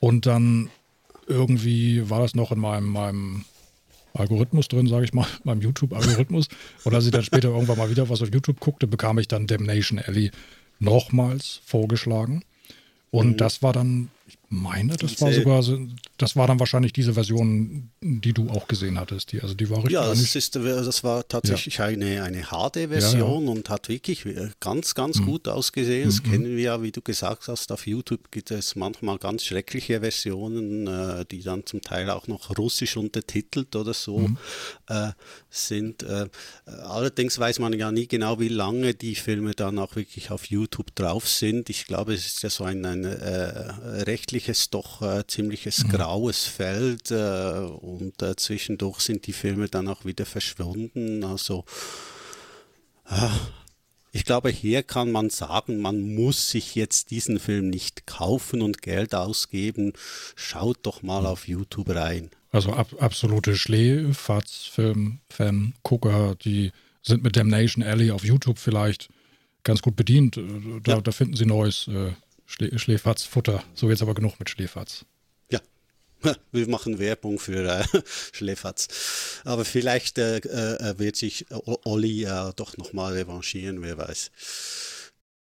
Und 0.01 0.27
dann 0.27 0.71
irgendwie 1.27 2.11
war 2.11 2.21
das 2.21 2.35
noch 2.35 2.53
in 2.53 2.59
meinem, 2.59 2.89
meinem 2.89 3.45
Algorithmus 4.15 4.69
drin, 4.69 4.87
sage 4.87 5.05
ich 5.05 5.13
mal, 5.13 5.27
meinem 5.45 5.61
YouTube-Algorithmus. 5.61 6.49
Und 6.85 6.95
als 6.95 7.07
ich 7.07 7.11
dann 7.11 7.23
später 7.23 7.49
irgendwann 7.49 7.79
mal 7.79 7.91
wieder 7.91 8.09
was 8.09 8.23
auf 8.23 8.33
YouTube 8.33 8.61
guckte, 8.61 8.87
bekam 8.87 9.19
ich 9.19 9.29
dann 9.29 9.47
Damnation 9.47 9.99
Alley 9.99 10.31
nochmals 10.79 11.61
vorgeschlagen. 11.65 12.43
Und 13.11 13.29
mhm. 13.29 13.37
das 13.37 13.63
war 13.63 13.73
dann 13.73 14.09
meine, 14.53 14.97
das 14.99 15.19
war 15.23 15.33
sogar, 15.33 15.65
das 16.19 16.37
war 16.37 16.47
dann 16.47 16.61
wahrscheinlich 16.61 16.93
diese 16.93 17.15
Version, 17.15 17.91
die 18.03 18.35
du 18.35 18.51
auch 18.51 18.69
gesehen 18.69 19.01
hattest. 19.01 19.33
Die, 19.33 19.41
also 19.41 19.55
die 19.55 19.71
war 19.71 19.79
richtig. 19.79 19.93
Ja, 19.93 20.07
das, 20.07 20.37
ist, 20.37 20.55
das 20.55 21.05
war 21.05 21.27
tatsächlich 21.27 21.79
ja. 21.79 21.87
eine, 21.87 22.23
eine 22.23 22.43
HD-Version 22.43 23.43
ja, 23.43 23.47
ja. 23.47 23.51
und 23.51 23.71
hat 23.71 23.89
wirklich 23.89 24.27
ganz, 24.61 24.95
ganz 24.95 25.21
mhm. 25.21 25.25
gut 25.25 25.49
ausgesehen. 25.49 26.05
Das 26.07 26.23
mhm. 26.23 26.31
kennen 26.31 26.57
wir 26.57 26.63
ja, 26.63 26.83
wie 26.83 26.93
du 26.93 27.01
gesagt 27.01 27.49
hast, 27.49 27.73
auf 27.73 27.87
YouTube 27.87 28.31
gibt 28.31 28.51
es 28.51 28.77
manchmal 28.77 29.17
ganz 29.17 29.45
schreckliche 29.45 30.01
Versionen, 30.01 30.87
äh, 30.87 31.25
die 31.31 31.43
dann 31.43 31.65
zum 31.65 31.81
Teil 31.81 32.11
auch 32.11 32.29
noch 32.29 32.57
russisch 32.59 32.99
untertitelt 32.99 33.75
oder 33.75 33.95
so 33.95 34.19
mhm. 34.19 34.37
äh, 34.89 35.13
sind. 35.49 36.03
Äh, 36.03 36.29
allerdings 36.67 37.39
weiß 37.39 37.59
man 37.59 37.73
ja 37.73 37.91
nie 37.91 38.07
genau, 38.07 38.39
wie 38.39 38.49
lange 38.49 38.93
die 38.93 39.15
Filme 39.15 39.53
dann 39.53 39.79
auch 39.79 39.97
wirklich 39.97 40.31
auf 40.31 40.45
YouTube 40.45 40.95
drauf 40.95 41.27
sind. 41.27 41.71
Ich 41.71 41.87
glaube, 41.87 42.13
es 42.13 42.27
ist 42.27 42.43
ja 42.43 42.51
so 42.51 42.65
ein, 42.65 42.85
ein 42.85 43.05
äh, 43.05 43.73
rechtlich 44.03 44.42
ziemliches, 44.43 44.71
doch 44.71 45.03
äh, 45.03 45.27
ziemliches 45.27 45.85
mhm. 45.85 45.89
graues 45.91 46.45
Feld 46.45 47.11
äh, 47.11 47.67
und 47.81 48.23
äh, 48.23 48.35
zwischendurch 48.37 49.01
sind 49.01 49.27
die 49.27 49.33
Filme 49.33 49.67
dann 49.69 49.89
auch 49.89 50.05
wieder 50.05 50.27
verschwunden. 50.27 51.25
Also 51.25 51.65
äh, 53.09 53.29
ich 54.11 54.25
glaube, 54.25 54.51
hier 54.51 54.83
kann 54.83 55.13
man 55.13 55.31
sagen, 55.31 55.81
man 55.81 56.15
muss 56.15 56.51
sich 56.51 56.75
jetzt 56.75 57.13
diesen 57.13 57.39
Film 57.39 57.71
nicht 57.71 58.07
kaufen 58.07 58.61
und 58.63 58.83
Geld 58.83 59.15
ausgeben. 59.15 59.93
Schaut 60.35 60.79
doch 60.83 61.03
mal 61.03 61.25
auf 61.25 61.47
YouTube 61.49 61.89
rein. 61.91 62.31
Also 62.51 62.73
ab, 62.73 62.89
absolute 62.99 63.57
Schlee-Fatz-Film-Fan-Gucker, 63.57 66.35
die 66.45 66.73
sind 67.01 67.23
mit 67.23 67.37
Damnation 67.37 67.83
Alley 67.83 68.11
auf 68.11 68.25
YouTube 68.25 68.59
vielleicht 68.59 69.09
ganz 69.65 69.81
gut 69.81 69.97
bedient. 69.97 70.39
Da, 70.83 70.95
ja. 70.95 71.01
da 71.01 71.13
finden 71.13 71.37
sie 71.37 71.47
neues 71.47 71.89
äh, 71.89 72.13
Schläferz-Futter. 72.53 73.65
So 73.75 73.91
jetzt 73.91 74.03
aber 74.03 74.15
genug 74.15 74.39
mit 74.39 74.51
Schläferz. 74.51 75.05
Wir 76.53 76.69
machen 76.69 76.99
Werbung 76.99 77.39
für 77.39 77.65
äh, 77.65 77.85
Schläferz. 78.33 79.41
Aber 79.45 79.65
vielleicht 79.65 80.19
äh, 80.19 80.39
äh, 80.39 80.99
wird 80.99 81.17
sich 81.17 81.47
Olli 81.51 82.25
äh, 82.25 82.53
doch 82.57 82.77
nochmal 82.77 83.13
revanchieren, 83.15 83.81
wer 83.83 83.97
weiß. 83.99 84.31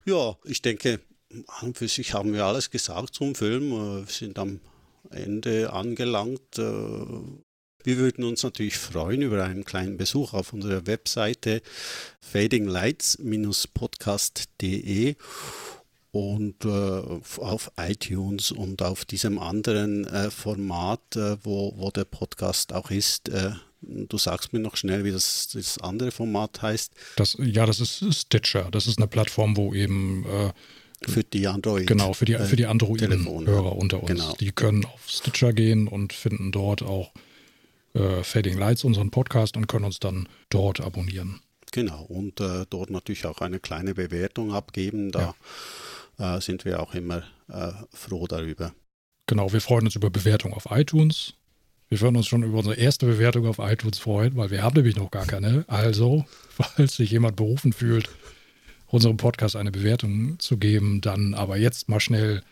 Ja, 0.04 0.36
ich 0.44 0.62
denke, 0.62 1.00
an 1.48 1.74
für 1.74 1.88
sich 1.88 2.14
haben 2.14 2.32
wir 2.32 2.44
alles 2.44 2.70
gesagt 2.70 3.12
zum 3.14 3.34
Film. 3.34 3.72
Äh, 3.72 4.06
wir 4.06 4.12
sind 4.12 4.38
am 4.38 4.60
Ende 5.10 5.72
angelangt. 5.72 6.58
Äh, 6.58 6.62
wir 6.62 7.98
würden 7.98 8.24
uns 8.24 8.42
natürlich 8.42 8.78
freuen 8.78 9.22
über 9.22 9.44
einen 9.44 9.64
kleinen 9.64 9.96
Besuch 9.96 10.34
auf 10.34 10.52
unserer 10.52 10.88
Webseite 10.88 11.62
fadinglights-podcast.de 12.20 15.14
und 16.16 16.64
äh, 16.64 16.68
auf 16.68 17.70
iTunes 17.76 18.50
und 18.50 18.80
auf 18.80 19.04
diesem 19.04 19.38
anderen 19.38 20.06
äh, 20.06 20.30
Format, 20.30 21.14
äh, 21.14 21.36
wo, 21.44 21.74
wo 21.76 21.90
der 21.90 22.06
Podcast 22.06 22.72
auch 22.72 22.90
ist. 22.90 23.28
Äh, 23.28 23.50
du 23.82 24.16
sagst 24.16 24.54
mir 24.54 24.60
noch 24.60 24.76
schnell, 24.76 25.04
wie 25.04 25.12
das, 25.12 25.48
das 25.52 25.78
andere 25.78 26.10
Format 26.10 26.62
heißt. 26.62 26.94
Das, 27.16 27.36
ja, 27.38 27.66
das 27.66 27.80
ist 27.80 28.02
Stitcher. 28.14 28.70
Das 28.70 28.86
ist 28.86 28.96
eine 28.98 29.08
Plattform, 29.08 29.58
wo 29.58 29.74
eben 29.74 30.24
äh, 30.24 30.52
für 31.06 31.22
die 31.22 31.46
Android. 31.46 31.86
Genau, 31.86 32.14
für 32.14 32.24
die, 32.24 32.32
äh, 32.32 32.44
für 32.44 32.56
die 32.56 32.64
Android-Hörer 32.64 33.76
unter 33.76 34.02
uns. 34.02 34.08
Genau. 34.08 34.34
Die 34.40 34.52
können 34.52 34.86
auf 34.86 35.06
Stitcher 35.06 35.52
gehen 35.52 35.86
und 35.86 36.14
finden 36.14 36.50
dort 36.50 36.82
auch 36.82 37.12
Fading 38.22 38.58
Lights, 38.58 38.84
unseren 38.84 39.10
Podcast, 39.10 39.56
und 39.56 39.68
können 39.68 39.86
uns 39.86 39.98
dann 39.98 40.28
dort 40.50 40.82
abonnieren. 40.82 41.40
Genau, 41.72 42.02
und 42.02 42.40
dort 42.40 42.90
natürlich 42.90 43.24
auch 43.24 43.40
eine 43.40 43.58
kleine 43.58 43.94
Bewertung 43.94 44.52
abgeben. 44.52 45.12
Da 45.12 45.20
ja 45.20 45.34
äh, 46.18 46.40
sind 46.40 46.64
wir 46.64 46.80
auch 46.80 46.94
immer 46.94 47.22
äh, 47.48 47.72
froh 47.92 48.26
darüber. 48.26 48.74
Genau, 49.26 49.52
wir 49.52 49.60
freuen 49.60 49.86
uns 49.86 49.96
über 49.96 50.10
Bewertungen 50.10 50.54
auf 50.54 50.68
iTunes. 50.70 51.34
Wir 51.88 52.00
würden 52.00 52.16
uns 52.16 52.26
schon 52.26 52.42
über 52.42 52.58
unsere 52.58 52.76
erste 52.76 53.06
Bewertung 53.06 53.46
auf 53.46 53.58
iTunes 53.58 53.98
freuen, 53.98 54.36
weil 54.36 54.50
wir 54.50 54.62
haben 54.62 54.74
nämlich 54.74 54.96
noch 54.96 55.10
gar 55.10 55.26
keine. 55.26 55.64
Also, 55.68 56.24
falls 56.48 56.96
sich 56.96 57.10
jemand 57.10 57.36
berufen 57.36 57.72
fühlt, 57.72 58.08
unserem 58.86 59.16
Podcast 59.16 59.56
eine 59.56 59.70
Bewertung 59.70 60.38
zu 60.38 60.58
geben, 60.58 61.00
dann 61.00 61.34
aber 61.34 61.56
jetzt 61.56 61.88
mal 61.88 62.00
schnell 62.00 62.42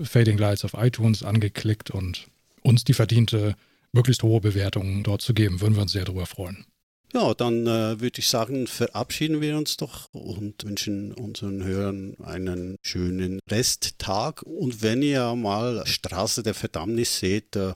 Fading 0.00 0.38
Lights 0.38 0.64
auf 0.64 0.74
iTunes 0.74 1.22
angeklickt 1.22 1.90
und 1.90 2.28
uns 2.62 2.84
die 2.84 2.94
verdiente, 2.94 3.56
möglichst 3.92 4.22
hohe 4.22 4.40
Bewertung 4.40 5.02
dort 5.02 5.22
zu 5.22 5.34
geben. 5.34 5.60
Würden 5.60 5.74
wir 5.74 5.82
uns 5.82 5.92
sehr 5.92 6.04
darüber 6.04 6.26
freuen. 6.26 6.66
Ja, 7.14 7.32
dann 7.32 7.66
äh, 7.66 8.00
würde 8.00 8.18
ich 8.18 8.28
sagen, 8.28 8.66
verabschieden 8.66 9.40
wir 9.40 9.56
uns 9.56 9.78
doch 9.78 10.12
und 10.12 10.62
wünschen 10.64 11.14
unseren 11.14 11.64
Hörern 11.64 12.16
einen 12.22 12.76
schönen 12.82 13.40
Resttag. 13.50 14.42
Und 14.42 14.82
wenn 14.82 15.00
ihr 15.00 15.34
mal 15.34 15.86
Straße 15.86 16.42
der 16.42 16.52
Verdammnis 16.52 17.18
seht, 17.18 17.56
äh, 17.56 17.72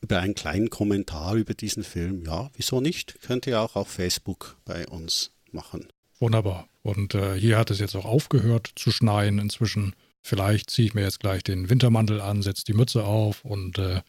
über 0.00 0.20
einen 0.20 0.36
kleinen 0.36 0.70
Kommentar 0.70 1.34
über 1.34 1.54
diesen 1.54 1.82
Film, 1.82 2.22
ja, 2.24 2.50
wieso 2.54 2.80
nicht? 2.80 3.20
Könnt 3.22 3.48
ihr 3.48 3.60
auch 3.60 3.74
auf 3.74 3.88
Facebook 3.88 4.56
bei 4.64 4.86
uns 4.86 5.32
machen. 5.50 5.88
Wunderbar. 6.20 6.68
Und 6.82 7.16
äh, 7.16 7.34
hier 7.34 7.58
hat 7.58 7.72
es 7.72 7.80
jetzt 7.80 7.96
auch 7.96 8.04
aufgehört 8.04 8.70
zu 8.76 8.92
schneien 8.92 9.40
inzwischen. 9.40 9.96
Vielleicht 10.22 10.70
ziehe 10.70 10.86
ich 10.86 10.94
mir 10.94 11.02
jetzt 11.02 11.18
gleich 11.18 11.42
den 11.42 11.68
Wintermantel 11.68 12.20
an, 12.20 12.42
setze 12.42 12.64
die 12.64 12.74
Mütze 12.74 13.04
auf 13.04 13.44
und 13.44 13.78
äh, 13.78 14.02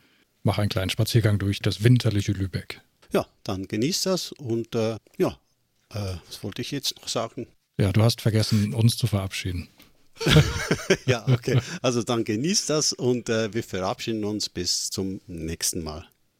mache 0.43 0.61
einen 0.61 0.69
kleinen 0.69 0.91
Spaziergang 0.91 1.39
durch 1.39 1.59
das 1.59 1.83
winterliche 1.83 2.33
Lübeck 2.33 2.81
ja, 3.11 3.25
dann 3.43 3.67
genießt 3.67 4.05
das 4.05 4.31
und 4.33 4.75
äh, 4.75 4.97
ja, 5.17 5.37
äh, 5.93 6.15
was 6.27 6.43
wollte 6.43 6.61
ich 6.61 6.71
jetzt 6.71 6.95
noch 7.01 7.07
sagen? 7.07 7.47
Ja, 7.79 7.91
du 7.91 8.01
hast 8.01 8.21
vergessen, 8.21 8.73
uns 8.73 8.97
zu 8.97 9.07
verabschieden. 9.07 9.69
ja, 11.05 11.27
okay. 11.27 11.59
Also 11.81 12.01
dann 12.01 12.23
genießt 12.23 12.69
das 12.69 12.93
und 12.93 13.29
äh, 13.29 13.53
wir 13.53 13.63
verabschieden 13.63 14.25
uns 14.25 14.49
bis 14.49 14.89
zum 14.89 15.21
nächsten 15.27 15.83
Mal. 15.83 16.07